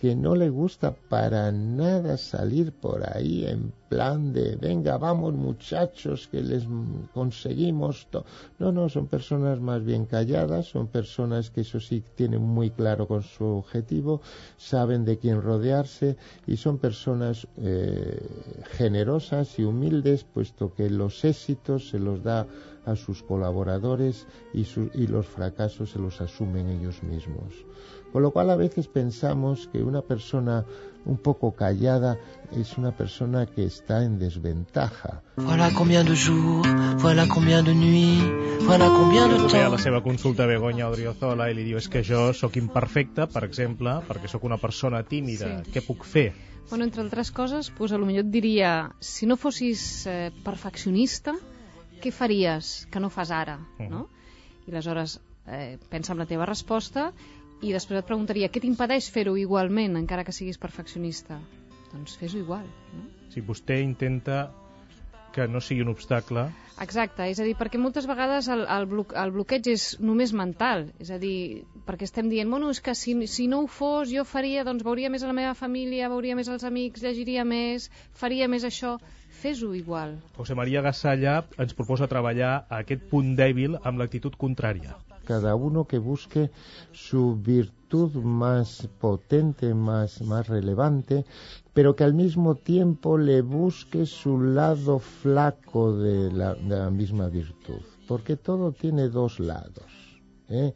[0.00, 6.28] que no le gusta para nada salir por ahí en plan de venga vamos muchachos
[6.30, 6.64] que les
[7.12, 8.24] conseguimos to-".
[8.58, 13.06] no no son personas más bien calladas son personas que eso sí tienen muy claro
[13.06, 14.20] con su objetivo
[14.56, 16.16] saben de quién rodearse
[16.46, 18.20] y son personas eh,
[18.76, 22.46] generosas y humildes puesto que los éxitos se los da
[22.84, 27.54] a sus colaboradores y, su- y los fracasos se los asumen ellos mismos
[28.14, 30.64] con lo cual a veces pensamos que una persona
[31.04, 32.16] un poco callada
[32.52, 35.20] es una persona que está en desventaja.
[35.36, 36.62] Voilà combien de jours,
[37.02, 38.22] voilà combien de nuits,
[38.68, 39.82] voilà combien de Ve a la temps.
[39.82, 43.98] seva consulta a Begoña Odriozola i li diu és que jo sóc imperfecte, per exemple,
[44.06, 45.64] perquè sóc una persona tímida.
[45.64, 45.74] Sí.
[45.74, 46.32] Què puc fer?
[46.70, 51.34] Bueno, entre altres coses, pues, a lo millor et diria, si no fossis eh, perfeccionista,
[51.98, 53.58] què faries que no fas ara?
[53.90, 54.06] No?
[54.68, 57.10] I aleshores eh, pensa en la teva resposta
[57.62, 61.38] i després et preguntaria què t'impedeix fer-ho igualment, encara que siguis perfeccionista?
[61.92, 62.66] Doncs fes-ho igual.
[62.96, 63.06] No?
[63.30, 64.48] Si vostè intenta
[65.34, 66.48] que no sigui un obstacle,
[66.82, 70.88] Exacte, és a dir, perquè moltes vegades el, el, blo el bloqueig és només mental,
[70.98, 74.24] és a dir, perquè estem dient, bueno, és que si, si no ho fos jo
[74.26, 77.86] faria, doncs veuria més a la meva família, veuria més els amics, llegiria més,
[78.18, 78.96] faria més això,
[79.44, 80.18] fes-ho igual.
[80.34, 84.98] José María Gasalla ens proposa treballar a aquest punt dèbil amb l'actitud contrària.
[85.24, 86.50] Cada uno que busque
[86.92, 91.24] su virtud más potente, más, más relevante,
[91.72, 98.36] pero que al mismo tiempo le busque su lado flaco de la, misma virtud, porque
[98.36, 100.20] todo tiene dos lados.
[100.48, 100.72] ¿eh?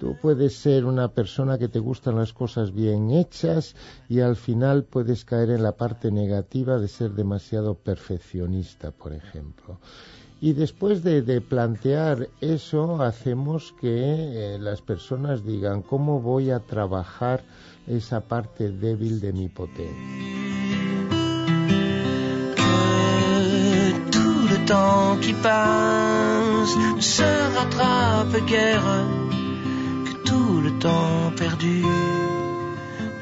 [0.00, 3.76] Tú puedes ser una persona que te gustan las cosas bien hechas
[4.08, 9.78] y al final puedes caer en la parte negativa de ser demasiado perfeccionista, por ejemplo.
[10.40, 16.60] Y después de, de plantear eso, hacemos que eh, las personas digan cómo voy a
[16.60, 17.42] trabajar
[17.86, 20.30] esa parte débil de mi potencia.
[24.48, 24.66] Le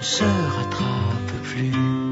[0.01, 2.08] se rattrape.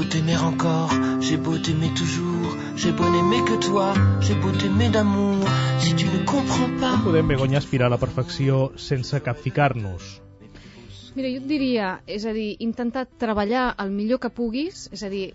[0.00, 3.92] Beau t'aimer encore, j'ai beau t'aimer toujours, j'ai beau n'aimer que toi,
[4.22, 5.44] j'ai beau t'aimer d'amour,
[5.78, 6.94] si tu ne comprends pas.
[6.96, 10.22] Com podem, Begoña, aspirar a la perfecció sense capficar-nos?
[11.16, 15.10] Mira, jo et diria, és a dir, intentar treballar el millor que puguis, és a
[15.12, 15.34] dir,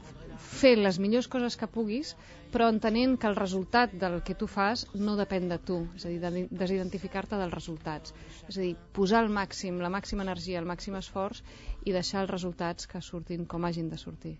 [0.55, 2.15] fer les millors coses que puguis,
[2.49, 6.15] però entenent que el resultat del que tu fas no depèn de tu, és a
[6.15, 8.17] dir, de desidentificar-te dels resultats.
[8.49, 11.45] És a dir, posar al màxim, la màxima energia, el màxim esforç
[11.85, 14.35] i deixar els resultats que surtin com hagin de sortir.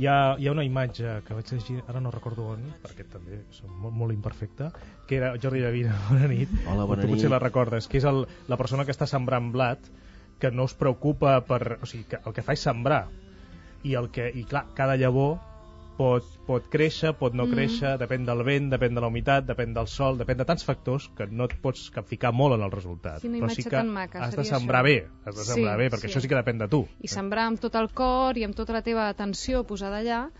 [0.00, 3.42] Hi ha, hi ha una imatge que vaig llegir, ara no recordo on, perquè també
[3.52, 4.70] som molt, molt imperfecte,
[5.08, 6.52] que era Jordi Llavina, bona nit.
[6.64, 7.34] Hola, bona tu potser nit.
[7.34, 9.90] la recordes, que és el, la persona que està sembrant blat,
[10.40, 11.78] que no es preocupa per...
[11.80, 13.04] O sigui, que el que fa és sembrar.
[13.82, 15.36] I, el que, i clar, cada llavor
[15.96, 17.52] pot, pot créixer, pot no Mm.
[17.54, 21.10] créixer, depèn del vent, depèn de la humitat, depèn del sol, depèn de tants factors
[21.16, 23.20] que no et pots capficar molt en el resultat.
[23.20, 24.84] Quina Però sí que tan maca, has de sembrar això.
[24.84, 26.12] bé, has de Sí, sembrar bé, perquè sí.
[26.12, 26.86] això sí que depèn de tu.
[27.00, 30.30] I sembrar amb tot el cor i amb tota la teva atenció posada allà,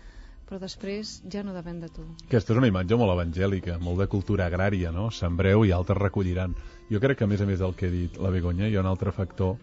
[0.49, 2.01] però després ja no depèn de tu.
[2.27, 5.09] Aquesta és una imatge molt evangèlica, molt de cultura agrària, no?
[5.11, 6.55] Sembreu i altres recolliran.
[6.91, 8.81] Jo crec que, a més a més del que ha dit la Begoña, hi ha
[8.81, 9.55] un altre factor,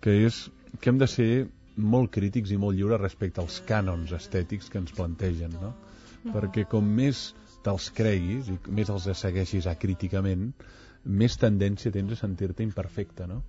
[0.00, 4.68] que és que hem de ser molt crítics i molt lliures respecte als cànons estètics
[4.70, 5.72] que ens plantegen, no?
[6.24, 6.34] Mhm.
[6.34, 10.52] Perquè com més te'ls creguis i més els segueixis acríticament,
[11.04, 13.42] més tendència tens a sentir-te imperfecte, no?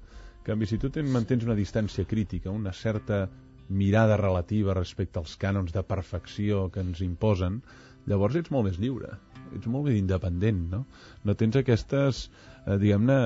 [0.44, 3.30] En canvi, si tu ten, mantens una distància crítica, una certa
[3.70, 7.62] mirada relativa respecte als cànons de perfecció que ens imposen,
[8.08, 9.14] llavors ets molt més lliure,
[9.56, 10.86] ets molt més independent, no?
[11.24, 12.30] No tens aquestes
[12.66, 13.18] eh, diguem-ne,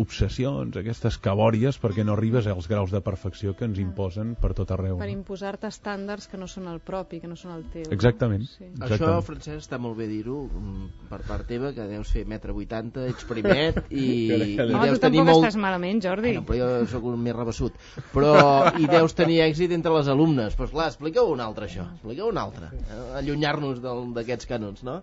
[0.00, 4.70] obsessions, aquestes cabòries, perquè no arribes als graus de perfecció que ens imposen per tot
[4.74, 4.98] arreu.
[5.00, 7.88] Per imposar-te estàndards que no són el propi, que no són el teu.
[7.94, 8.46] Exactament.
[8.48, 8.68] Sí.
[8.68, 9.00] Exactament.
[9.00, 13.08] Això, Francesc, està molt bé dir-ho mm, per part teva, que deus fer metre 80,
[13.10, 15.48] ets primet i, i Home, deus tu tenir tampoc molt...
[15.48, 16.30] estàs malament, Jordi.
[16.30, 17.82] Bueno, però jo sóc un més rebassut.
[18.14, 18.36] Però
[18.78, 20.56] i deus tenir èxit entre les alumnes.
[20.58, 22.70] Però clar, explica un altre això, explica un altre.
[22.84, 25.00] Eh, Allunyar-nos d'aquests canons, no?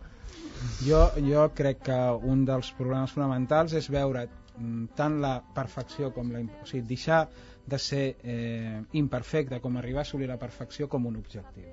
[0.85, 1.97] Jo, jo crec que
[2.33, 6.43] un dels problemes fonamentals és veure mm, tant la perfecció com la...
[6.61, 7.21] O sigui, deixar
[7.71, 11.69] de ser eh, imperfecte com arribar a assolir la perfecció com un objectiu.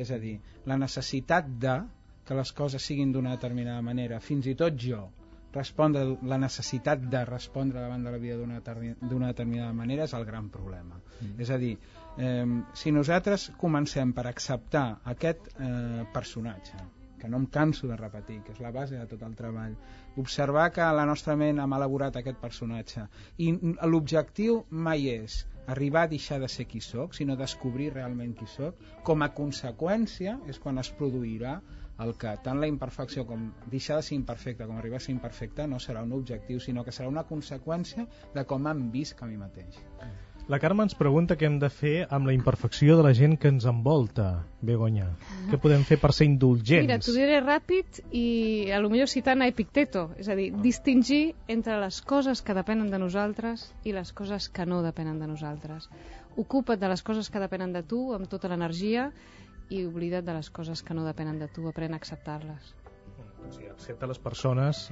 [0.00, 1.80] És a dir, la necessitat de
[2.26, 5.02] que les coses siguin d'una determinada manera, fins i tot jo,
[5.52, 8.60] respondre la necessitat de respondre davant de la vida d'una
[9.32, 11.00] determinada manera és el gran problema.
[11.18, 11.34] Mm.
[11.42, 11.74] És a dir,
[12.16, 12.46] eh,
[12.84, 16.78] si nosaltres comencem per acceptar aquest eh, personatge,
[17.20, 19.76] que no em canso de repetir, que és la base de tot el treball,
[20.20, 23.06] observar que la nostra ment hem elaborat aquest personatge.
[23.38, 23.52] I
[23.92, 28.80] l'objectiu mai és arribar a deixar de ser qui sóc, sinó descobrir realment qui sóc,
[29.06, 31.60] com a conseqüència és quan es produirà
[32.04, 35.68] el que tant la imperfecció com deixar de ser imperfecte com arribar a ser imperfecte
[35.68, 39.40] no serà un objectiu, sinó que serà una conseqüència de com em visc a mi
[39.44, 39.84] mateix.
[40.48, 43.50] La Carme ens pregunta què hem de fer amb la imperfecció de la gent que
[43.52, 45.06] ens envolta, Begoña.
[45.50, 46.86] Què podem fer per ser indulgents?
[46.88, 51.34] Mira, t'ho diré ràpid i a lo millor citant a Epicteto, és a dir, distingir
[51.46, 55.90] entre les coses que depenen de nosaltres i les coses que no depenen de nosaltres.
[56.40, 59.10] Ocupa't de les coses que depenen de tu amb tota l'energia
[59.70, 62.74] i oblida't de les coses que no depenen de tu, aprèn a acceptar-les.
[63.46, 64.88] O sigui, accepta les persones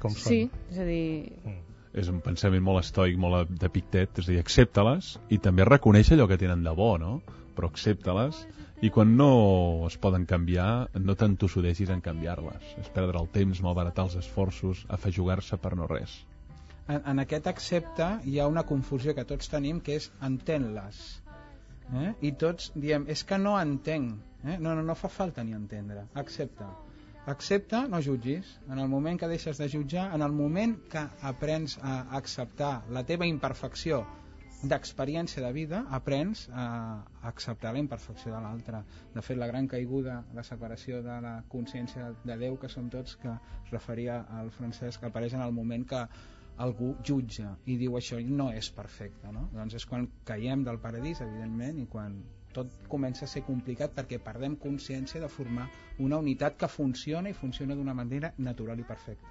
[0.00, 0.24] com són.
[0.24, 0.40] Sí,
[0.72, 1.28] és a dir,
[1.92, 6.12] És un pensament molt estoic, molt de Pictet, és a dir, accepta-les i també reconeix
[6.14, 7.20] allò que tenen de bo, no?
[7.56, 8.42] Però accepta-les
[8.82, 9.30] i quan no
[9.86, 12.74] es poden canviar, no t'entossudeixis en canviar-les.
[12.80, 16.22] És perdre el temps, malbaratar els esforços, afajugar-se per no res.
[16.88, 21.00] en, en aquest accepte hi ha una confusió que tots tenim que és entén-les
[22.02, 22.12] eh?
[22.28, 24.56] i tots diem és que no entenc eh?
[24.58, 26.70] no, no, no fa falta ni entendre accepta
[27.26, 31.78] accepta, no jutgis en el moment que deixes de jutjar en el moment que aprens
[31.82, 34.02] a acceptar la teva imperfecció
[34.62, 36.66] d'experiència de vida aprens a
[37.30, 38.82] acceptar la imperfecció de l'altre
[39.14, 43.16] de fet la gran caiguda la separació de la consciència de Déu que som tots
[43.22, 46.04] que es referia al Francesc apareix en el moment que
[46.62, 49.48] algú jutja i diu això no és perfecte no?
[49.54, 52.22] doncs és quan caiem del paradís evidentment i quan
[52.52, 55.66] tot comença a ser complicat perquè perdem consciència de formar
[56.08, 59.28] una unitat que funciona i funciona d'una manera natural i perfecta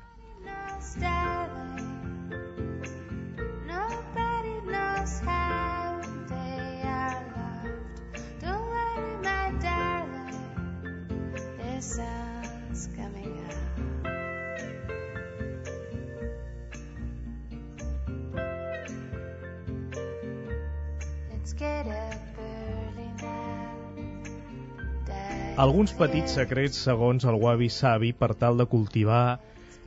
[25.59, 29.39] Alguns petits secrets segons el Wabi Sabi per tal de cultivar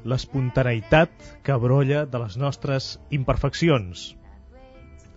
[0.05, 2.89] l'espontaneïtat que brolla de les nostres
[3.19, 4.03] imperfeccions.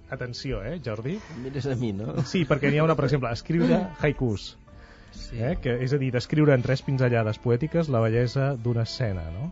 [0.09, 1.17] Atenció, eh, Jordi?
[1.43, 2.23] Mires a mi, no?
[2.23, 4.53] Sí, perquè n'hi ha una, per exemple, escriure haikus.
[5.11, 5.41] Sí.
[5.41, 5.57] Eh?
[5.59, 9.51] Que, és a dir, descriure en tres pinzellades poètiques la bellesa d'una escena, no?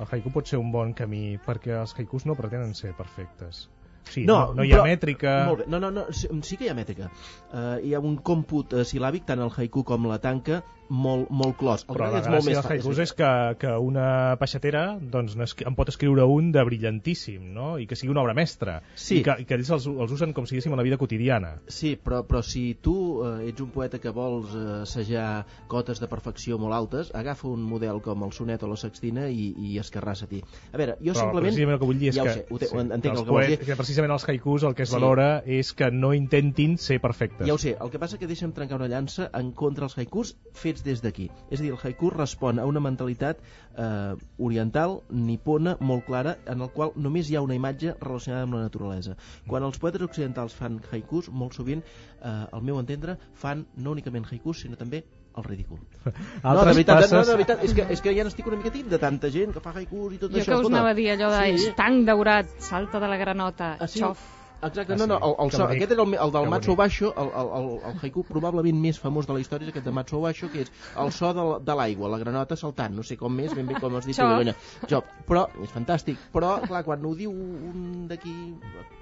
[0.00, 3.66] El haiku pot ser un bon camí perquè els haikus no pretenen ser perfectes.
[4.10, 5.32] Sí, no, no, no hi ha però- mètrica...
[5.46, 5.66] Molt bé.
[5.70, 7.10] No, no, no, sí, sí que hi ha mètrica.
[7.52, 10.62] Uh, hi ha un còmput uh, silàbic, tant el haiku com la tanca,
[10.92, 11.86] molt, molt clos.
[11.88, 13.30] El Però la és molt gràcia més del fa- haikus és que,
[13.62, 14.06] que una
[14.40, 17.78] peixatera doncs, en pot escriure un de brillantíssim, no?
[17.80, 18.82] I que sigui una obra mestra.
[18.94, 19.20] Sí.
[19.20, 21.54] I que, i que ells els, els usen com si diguéssim a la vida quotidiana.
[21.66, 26.08] Sí, però, però si tu eh, ets un poeta que vols eh, assajar cotes de
[26.12, 30.26] perfecció molt altes, agafa un model com el sonet o la sextina i, i escarrassa
[30.28, 31.46] a veure, jo Però simplement...
[31.48, 33.26] precisament el que vull dir és ja que, sé, te, sí, entenc que els el
[33.26, 33.58] que dir.
[33.66, 34.96] que precisament els haikus el que es Sí.
[34.98, 37.46] valora és que no intentin ser perfectes.
[37.48, 40.34] Ja ho sé, el que passa que deixa'm trencar una llança en contra els haikus
[40.52, 41.30] fets des d'aquí.
[41.50, 43.38] És a dir, el haiku respon a una mentalitat
[43.76, 48.54] eh, oriental, nipona, molt clara, en el qual només hi ha una imatge relacionada amb
[48.54, 49.16] la naturalesa.
[49.46, 51.82] Quan els poetes occidentals fan haikus, molt sovint,
[52.22, 55.04] eh, al meu entendre, fan no únicament haikus, sinó també
[55.34, 55.78] el ridícul.
[56.04, 58.56] no, de Altres veritat, passes- no, de veritat, és que, és que ja n'estic una
[58.60, 60.44] mica tip de tanta gent que fa haikus i tot jo això.
[60.44, 60.76] que us escolta.
[60.76, 61.68] anava a dir allò de Sí.
[61.70, 64.00] estanc daurat, salta de la granota, Ah, sí?
[64.00, 64.20] xof.
[64.62, 65.70] Exacte, Ah, no, no, el, el, bonic.
[65.76, 66.76] aquest era el, el del Matsuo.
[66.76, 69.92] Basho, el, el, el, el haiku probablement més famós de la història és aquest de
[69.96, 70.70] Matsuo Basho, que és
[71.02, 73.74] el so de, la- de l'aigua, la granota saltant, no sé com més, ben bé
[73.80, 74.30] com has dit tu, Xop.
[74.30, 74.54] Begoña.
[74.88, 75.04] Xop.
[75.26, 78.36] Però, és fantàstic, però, clar, quan ho diu un d'aquí,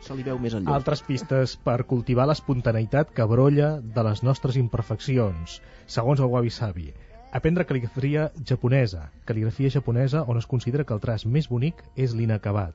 [0.01, 0.75] se li veu més enllà.
[0.81, 6.89] Altres pistes per cultivar l'espontaneïtat que brolla de les nostres imperfeccions, segons el Wabi Sabi.
[7.33, 9.11] Aprendre cal·ligrafia japonesa.
[9.29, 12.75] Cal·ligrafia japonesa on es considera que el traç més bonic és l'inacabat.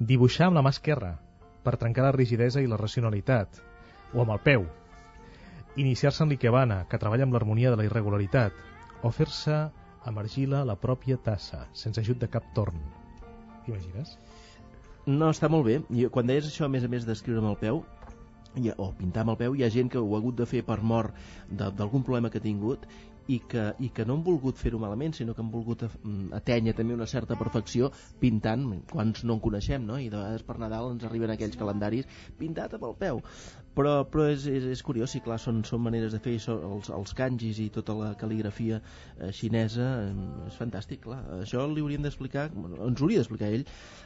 [0.00, 1.18] Dibuixar amb la mà esquerra,
[1.64, 3.60] per trencar la rigidesa i la racionalitat.
[4.14, 4.66] O amb el peu.
[5.80, 8.54] Iniciar-se en l'ikebana, que treballa amb l'harmonia de la irregularitat.
[9.02, 9.56] O fer-se
[10.04, 12.78] amb argila la pròpia tassa, sense ajut de cap torn.
[13.64, 14.18] T'imagines?
[15.06, 15.80] No, està molt bé.
[15.90, 17.82] I quan deies això, a més a més d'escriure amb el peu,
[18.54, 20.62] ha, o pintar amb el peu, hi ha gent que ho ha hagut de fer
[20.64, 21.16] per mort
[21.50, 22.86] d'algun problema que ha tingut
[23.28, 26.74] i que, i que no han volgut fer-ho malament, sinó que han volgut mm, atènyer
[26.76, 29.98] també una certa perfecció pintant, quants no en coneixem, no?
[29.98, 32.08] I de vegades per Nadal ens arriben aquells calendaris
[32.38, 33.22] pintat amb el peu.
[33.74, 37.14] Però, però és, és, és curiós, sí, clar, són, són maneres de fer els, els
[37.18, 41.18] kanjis i tota la cal·ligrafia eh, xinesa, eh, és fantàstic, clar.
[41.40, 43.64] Això li hauríem d'explicar, bueno, ens hauria d'explicar ell,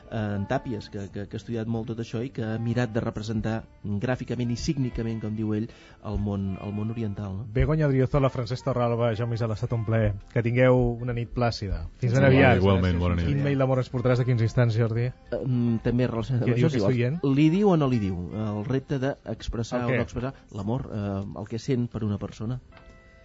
[0.09, 2.95] eh, en Tàpies, que, que, que ha estudiat molt tot això i que ha mirat
[2.95, 5.69] de representar gràficament i sígnicament, com diu ell,
[6.09, 7.37] el món, el món oriental.
[7.43, 7.47] No?
[7.53, 10.15] Begoña Driozola, Francesc Torralba, Jaume Isala, ha estat un plaer.
[10.33, 11.83] Que tingueu una nit plàcida.
[12.01, 12.63] Fins ben aviat.
[12.63, 13.29] Igualment, bona nit.
[13.29, 15.11] Quin mail d'amor ens portaràs d'aquí uns instants, Jordi?
[15.37, 17.37] Um, també relacionat amb Què diu això, si vols.
[17.37, 18.17] Li diu o no li diu?
[18.49, 22.61] El repte d'expressar El o no expressar l'amor, eh, el que sent per una persona.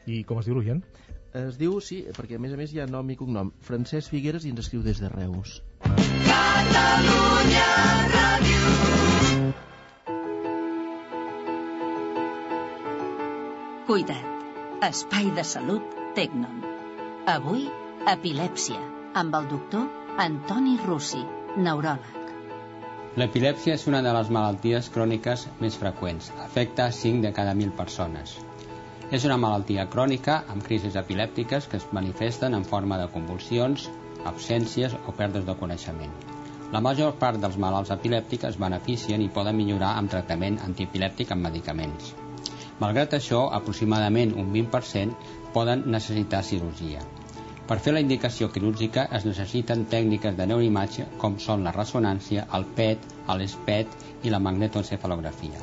[0.06, 0.84] I com es diu l'oient?
[1.34, 3.52] Es diu, sí, perquè a més a més hi ha nom i cognom.
[3.66, 5.62] Francesc Figueres i ens escriu des de Reus.
[5.86, 7.70] Catalunya
[8.14, 8.62] Ràdio.
[13.88, 14.30] Cuida't.
[14.84, 16.64] Espai de salut Tecnon.
[17.34, 17.70] Avui,
[18.14, 18.82] epilèpsia,
[19.22, 19.88] amb el doctor
[20.20, 21.24] Antoni Russi,
[21.58, 22.23] neuròleg.
[23.14, 26.32] L'epilèpsia és una de les malalties cròniques més freqüents.
[26.42, 28.32] Afecta 5 de cada 1.000 persones.
[29.14, 33.86] És una malaltia crònica amb crisis epilèptiques que es manifesten en forma de convulsions,
[34.32, 36.18] absències o pèrdues de coneixement.
[36.74, 41.46] La major part dels malalts epilèptics es beneficien i poden millorar amb tractament antiepilèptic amb
[41.52, 42.16] medicaments.
[42.82, 45.14] Malgrat això, aproximadament un 20%
[45.54, 47.06] poden necessitar cirurgia.
[47.68, 52.66] Per fer la indicació quirúrgica es necessiten tècniques de neuroimatge com són la ressonància, el
[52.80, 55.62] PET, l'ESPET i la magnetoencefalografia.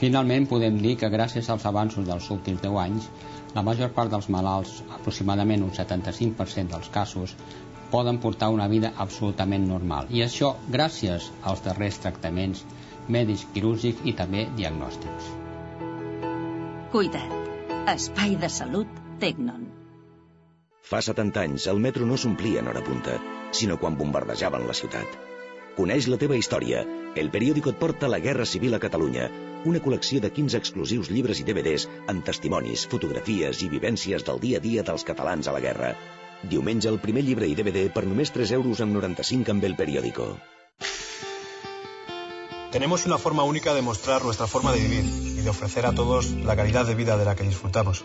[0.00, 3.08] Finalment, podem dir que gràcies als avanços dels últims 10 anys,
[3.56, 7.34] la major part dels malalts, aproximadament un 75% dels casos,
[7.90, 10.06] poden portar una vida absolutament normal.
[10.14, 12.62] I això gràcies als darrers tractaments
[13.10, 15.34] mèdics, quirúrgics i també diagnòstics.
[16.94, 17.36] Cuida't.
[17.90, 19.79] Espai de salut Tecnon.
[20.90, 23.12] Fa 70 anys, el metro no s'omplia en hora punta,
[23.54, 25.12] sinó quan bombardejaven la ciutat.
[25.76, 26.80] Coneix la teva història.
[27.22, 29.28] El periòdico et porta la Guerra Civil a Catalunya,
[29.70, 34.58] una col·lecció de 15 exclusius llibres i DVDs amb testimonis, fotografies i vivències del dia
[34.58, 35.92] a dia dels catalans a la guerra.
[36.54, 40.26] Diumenge el primer llibre i DVD per només 3 euros amb 95 amb el periòdico.
[42.74, 46.32] Tenemos una forma única de mostrar nuestra forma de vivir y de ofrecer a todos
[46.50, 48.04] la calidad de vida de la que disfrutamos.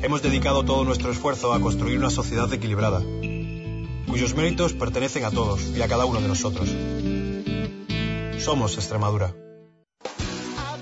[0.00, 3.02] Hemos dedicado todo nuestro esfuerzo a construir una sociedad equilibrada,
[4.06, 6.68] cuyos méritos pertenecen a todos y a cada uno de nosotros.
[8.38, 9.34] Somos Extremadura.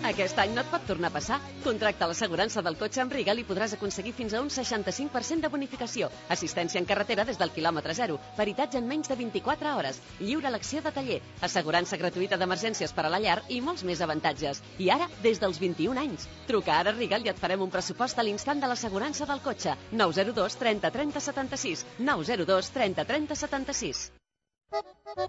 [0.07, 1.37] Aquest any no et pot tornar a passar?
[1.65, 6.11] Contracta l'assegurança del cotxe amb Rigal i podràs aconseguir fins a un 65% de bonificació,
[6.35, 10.83] assistència en carretera des del quilòmetre zero, peritatge en menys de 24 hores, lliure elecció
[10.85, 11.17] de taller,
[11.49, 14.63] assegurança gratuïta d'emergències per a la llar i molts més avantatges.
[14.79, 16.29] I ara, des dels 21 anys.
[16.47, 19.75] Truca ara a Rigal i et farem un pressupost a l'instant de l'assegurança del cotxe.
[19.91, 21.85] 902 30 30 76.
[21.99, 24.07] 902 30 30 76.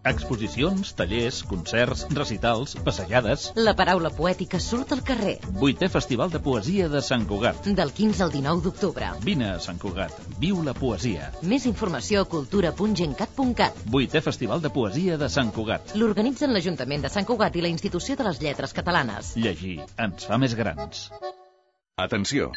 [0.04, 3.48] Exposicions, tallers, concerts, recitals, passejades...
[3.56, 5.38] La paraula poètica surt al carrer.
[5.62, 7.70] Vuitè Festival de Poesia de Sant Cugat.
[7.80, 9.12] Del 15 al 19 d'octubre.
[9.24, 10.16] Vine a Sant Cugat.
[10.44, 11.32] Viu la poesia.
[11.54, 13.84] Més informació a cultura.gencat.cat.
[13.98, 15.96] Vuitè Festival de Poesia de Sant Cugat.
[15.96, 19.36] L'organitzen l'Ajuntament de Sant Cugat i la Institució de les Lletres Catalanes.
[19.38, 21.08] Llegir ens fa més grans.
[21.98, 22.52] Atenció!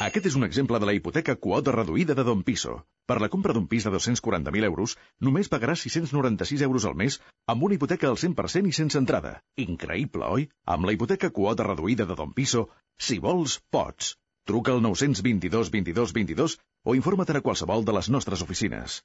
[0.00, 2.78] Aquest és un exemple de la hipoteca quota reduïda de Don Piso.
[3.10, 4.94] Per la compra d'un pis de 240.000 euros,
[5.26, 7.18] només pagaràs 696 euros al mes
[7.52, 9.34] amb una hipoteca al 100% i sense entrada.
[9.66, 10.48] Increïble, oi?
[10.76, 12.64] Amb la hipoteca quota reduïda de Don Piso,
[12.96, 14.14] si vols, pots.
[14.48, 16.56] Truca al 922 22 22
[16.88, 19.02] o informa't a qualsevol de les nostres oficines.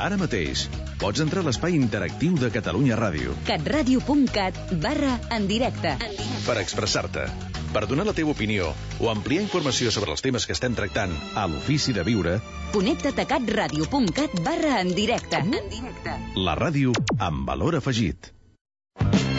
[0.00, 0.64] Ara mateix,
[1.02, 5.98] pots entrar a l'espai interactiu de Catalunya Ràdio catradio.cat barra en directe.
[6.46, 7.28] per expressar-te,
[7.72, 8.68] per donar la teva opinió
[9.00, 12.36] o ampliar informació sobre els temes que estem tractant a l'Ofici de Viure,
[12.72, 15.36] Connecta't a catradio.cat barra en directe.
[15.42, 16.14] En directe.
[16.36, 18.32] la ràdio amb valor afegit.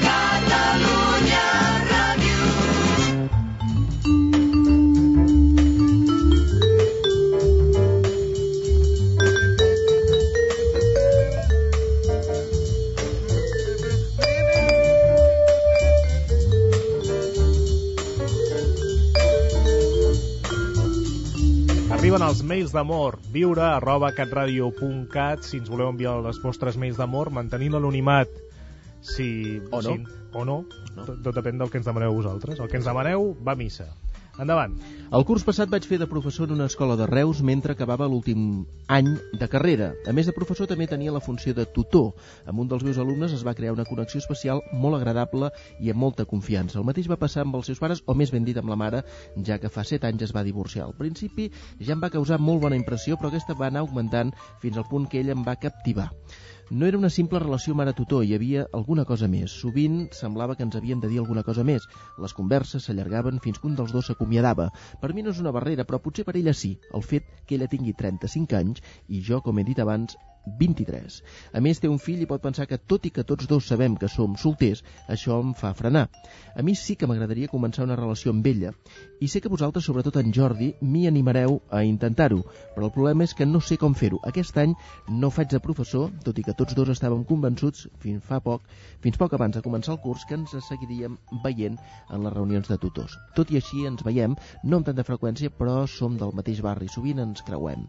[0.03, 1.45] Catalunya
[22.13, 23.15] arriben els mails d'amor.
[23.33, 28.29] Viure arroba catradio.cat si ens voleu enviar les vostres mails d'amor, mantenint l'anonimat.
[29.01, 29.95] Si, O no.
[29.95, 30.57] Si, o no.
[30.95, 31.05] no.
[31.07, 32.59] Tot, tot depèn del que ens demaneu vosaltres.
[32.59, 33.89] El que ens demaneu va a missa.
[34.41, 34.73] Endavant.
[35.13, 38.63] El curs passat vaig fer de professor en una escola de Reus mentre acabava l'últim
[38.89, 39.91] any de carrera.
[40.09, 42.15] A més de professor també tenia la funció de tutor.
[42.49, 46.01] Amb un dels meus alumnes es va crear una connexió especial molt agradable i amb
[46.01, 46.79] molta confiança.
[46.81, 49.03] El mateix va passar amb els seus pares, o més ben dit amb la mare,
[49.45, 50.87] ja que fa 7 anys es va divorciar.
[50.87, 54.33] Al principi ja em va causar molt bona impressió, però aquesta va anar augmentant
[54.65, 56.09] fins al punt que ell em va captivar.
[56.71, 59.51] No era una simple relació mare-tutor, hi havia alguna cosa més.
[59.63, 61.87] Sovint semblava que ens havíem de dir alguna cosa més.
[62.25, 64.69] Les converses s'allargaven fins que un dels dos s'acomiadava.
[65.01, 67.67] Per mi no és una barrera, però potser per ella sí, el fet que ella
[67.73, 70.15] tingui 35 anys i jo, com he dit abans,
[70.59, 71.19] 23.
[71.53, 73.95] A més, té un fill i pot pensar que, tot i que tots dos sabem
[73.99, 76.07] que som solters, això em fa frenar.
[76.55, 78.73] A mi sí que m'agradaria començar una relació amb ella,
[79.23, 82.41] i sé que vosaltres, sobretot en Jordi, m'hi animareu a intentar-ho,
[82.75, 84.19] però el problema és que no sé com fer-ho.
[84.27, 84.75] Aquest any
[85.09, 88.67] no faig de professor, tot i que tots dos estàvem convençuts fins fa poc,
[89.05, 91.79] fins poc abans de començar el curs, que ens seguiríem veient
[92.09, 93.15] en les reunions de tutors.
[93.37, 97.23] Tot i així ens veiem, no amb tanta freqüència, però som del mateix barri, sovint
[97.23, 97.87] ens creuem.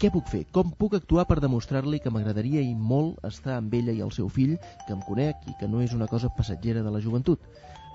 [0.00, 0.46] Què puc fer?
[0.56, 4.30] Com puc actuar per demostrar-li que m'agradaria i molt estar amb ella i el seu
[4.32, 4.54] fill,
[4.86, 7.42] que em conec i que no és una cosa passatgera de la joventut?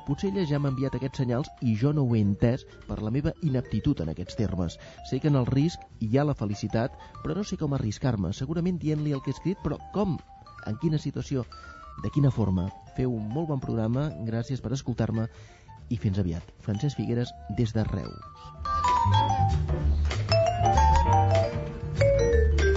[0.06, 3.10] Potser ella ja m'ha enviat aquests senyals i jo no ho he entès per la
[3.10, 4.78] meva inaptitud en aquests termes.
[5.10, 6.93] Sé que en el risc hi ha la felicitat,
[7.24, 8.30] però no sé com arriscar-me.
[8.38, 10.20] Segurament dient-li el que he escrit, però com?
[10.70, 11.41] En quina situació?
[12.06, 12.68] De quina forma?
[12.93, 15.26] Feu un molt bon programa, gràcies per escoltar-me
[15.89, 16.53] i fins aviat.
[16.62, 18.22] Francesc Figueres, des de Reus.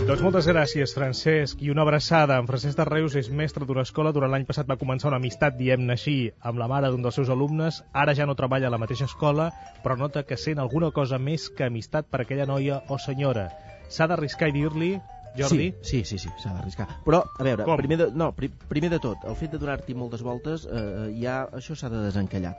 [0.09, 2.39] Doncs moltes gràcies, Francesc, i una abraçada.
[2.41, 4.09] En Francesc de Reus és mestre d'una escola.
[4.17, 6.15] Durant l'any passat va començar una amistat, diem-ne així,
[6.49, 7.83] amb la mare d'un dels seus alumnes.
[7.93, 9.51] Ara ja no treballa a la mateixa escola,
[9.85, 13.51] però nota que sent alguna cosa més que amistat per aquella noia o senyora.
[13.93, 14.95] S'ha d'arriscar i dir-li,
[15.39, 15.71] Jordi?
[15.81, 16.89] Sí, sí, sí, sí s'ha d'arriscar.
[17.07, 17.79] Però, a veure, Com?
[17.81, 21.41] primer de, no, pri, primer de tot, el fet de donar-t'hi moltes voltes, eh, ja,
[21.55, 22.57] això s'ha de desencallar.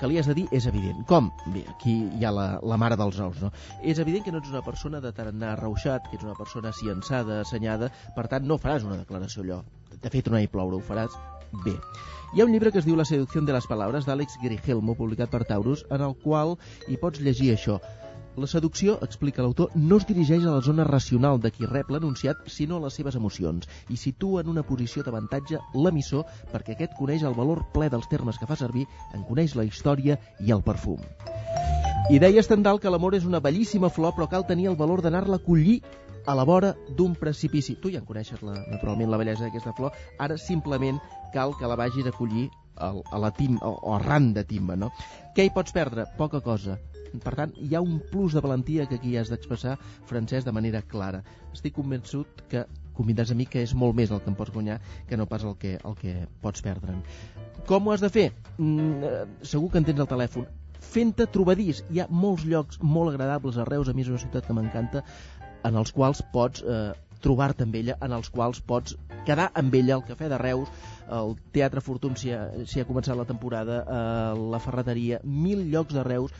[0.00, 1.04] Que li has de dir és evident.
[1.06, 1.28] Com?
[1.54, 3.52] Bé, aquí hi ha la, la mare dels ous, no?
[3.86, 7.42] És evident que no ets una persona de tarannà arrauxat, que ets una persona ciençada,
[7.44, 9.60] assenyada, per tant no faràs una declaració allò.
[10.02, 11.14] De fet, no hi ploure, ho faràs
[11.64, 11.76] bé.
[12.32, 15.30] Hi ha un llibre que es diu La seducció de les paraules d'Àlex Grigelmo, publicat
[15.30, 16.56] per Taurus, en el qual
[16.88, 17.76] hi pots llegir això.
[18.40, 22.38] La seducció, explica l'autor, no es dirigeix a la zona racional de qui rep l'anunciat,
[22.48, 27.26] sinó a les seves emocions, i situa en una posició d'avantatge l'emissor perquè aquest coneix
[27.28, 31.02] el valor ple dels termes que fa servir, en coneix la història i el perfum.
[32.08, 35.36] I deia Stendhal que l'amor és una bellíssima flor, però cal tenir el valor d'anar-la
[35.36, 35.82] a collir
[36.24, 37.76] a la vora d'un precipici.
[37.82, 39.92] Tu ja en coneixes, la, naturalment, la bellesa d'aquesta flor.
[40.18, 41.02] Ara simplement
[41.36, 42.48] cal que la vagis a collir
[42.80, 44.88] a la tim, o, o arran de timba, no?
[45.36, 46.08] Què hi pots perdre?
[46.16, 46.78] Poca cosa.
[47.20, 49.76] Per tant, hi ha un plus de valentia que aquí has d'expressar,
[50.08, 51.22] Francesc, de manera clara.
[51.52, 52.64] Estic convençut que
[52.96, 55.44] convindràs a mi que és molt més el que em pots guanyar que no pas
[55.48, 57.04] el que, el que pots perdre'n.
[57.68, 58.30] Com ho has de fer?
[58.58, 60.48] Mm, eh, segur que en tens el telèfon.
[60.92, 61.84] Fent-te trobadís.
[61.90, 65.04] Hi ha molts llocs molt agradables a Reus, a mi és una ciutat que m'encanta,
[65.64, 66.92] en els quals pots eh,
[67.22, 68.96] trobar-te amb ella, en els quals pots
[69.26, 70.70] quedar amb ella al Cafè de Reus,
[71.12, 76.02] el Teatre Fortun si ha, ha començat la temporada, eh, la Ferreteria, mil llocs de
[76.06, 76.34] Reus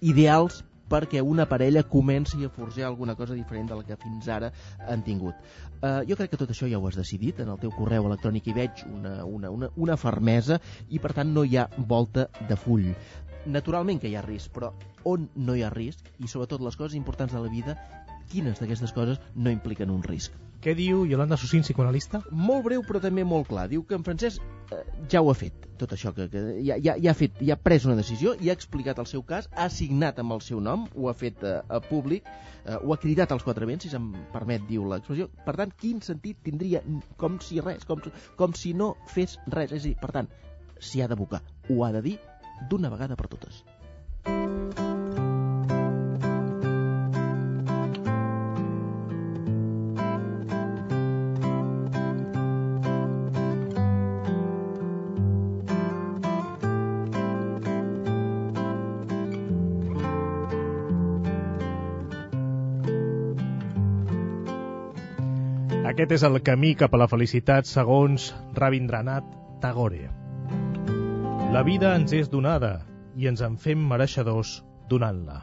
[0.00, 4.50] ideals perquè una parella comenci a forjar alguna cosa diferent de la que fins ara
[4.88, 5.34] han tingut.
[5.80, 8.48] Uh, jo crec que tot això ja ho has decidit, en el teu correu electrònic
[8.48, 12.56] hi veig una, una, una, una fermesa i per tant no hi ha volta de
[12.56, 12.90] full.
[13.46, 14.72] Naturalment que hi ha risc, però
[15.08, 17.76] on no hi ha risc i sobretot les coses importants de la vida,
[18.32, 20.43] quines d'aquestes coses no impliquen un risc?
[20.64, 22.22] Què diu Yolanda Susín, psicoanalista?
[22.32, 23.66] Molt breu però també molt clar.
[23.68, 24.40] Diu que en Francesc
[24.72, 24.78] eh,
[25.12, 27.60] ja ho ha fet, tot això, que, que ja, ja, ja, ha fet, ja ha
[27.60, 30.86] pres una decisió, ja ha explicat el seu cas, ha signat amb el seu nom,
[30.96, 32.32] ho ha fet eh, a públic,
[32.64, 35.28] eh, ho ha cridat als quatre vents, si se'm permet, diu l'expressió.
[35.44, 36.80] Per tant, quin sentit tindria
[37.20, 38.00] com si res, com,
[38.40, 39.68] com si no fes res?
[39.68, 40.32] És a dir, per tant,
[40.80, 42.18] s'hi ha d'abocar, ho ha de dir
[42.72, 43.66] d'una vegada per totes.
[66.04, 68.26] Aquest és el camí cap a la felicitat segons
[68.58, 69.28] Rabindranath
[69.62, 70.10] Tagore.
[71.54, 72.74] La vida ens és donada
[73.16, 74.50] i ens en fem mereixedors
[74.90, 75.38] donant-la.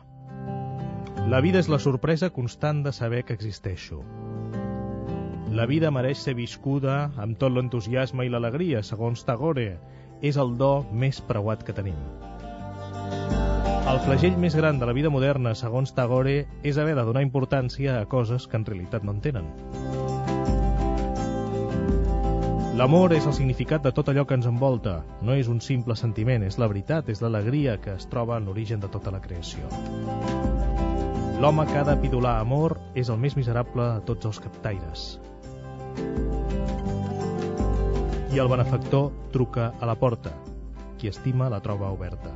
[1.33, 4.03] La vida és la sorpresa constant de saber que existeixo.
[5.49, 9.79] La vida mereix ser viscuda amb tot l'entusiasme i l'alegria, segons Tagore.
[10.21, 11.97] És el do més preuat que tenim.
[13.89, 17.97] El flagell més gran de la vida moderna, segons Tagore, és haver de donar importància
[17.97, 19.49] a coses que en realitat no en tenen.
[22.81, 24.95] L'amor és el significat de tot allò que ens envolta.
[25.21, 28.81] No és un simple sentiment, és la veritat, és l'alegria que es troba en l'origen
[28.81, 29.69] de tota la creació.
[31.45, 35.07] L'home que ha de pidolar amor és el més miserable de tots els captaires.
[38.33, 40.33] I el benefactor truca a la porta.
[40.97, 42.33] Qui estima la troba oberta.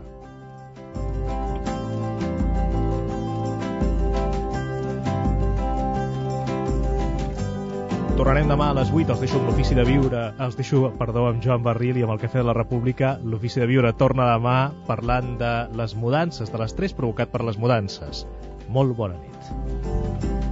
[8.15, 11.43] Tornarem demà a les 8, els deixo amb l'Ofici de Viure, els deixo, perdó, amb
[11.43, 13.17] Joan Barril i amb el Cafè de la República.
[13.27, 14.55] L'Ofici de Viure torna demà
[14.87, 18.23] parlant de les mudances, de l'estrès provocat per les mudances.
[18.71, 20.44] Molt bona nit.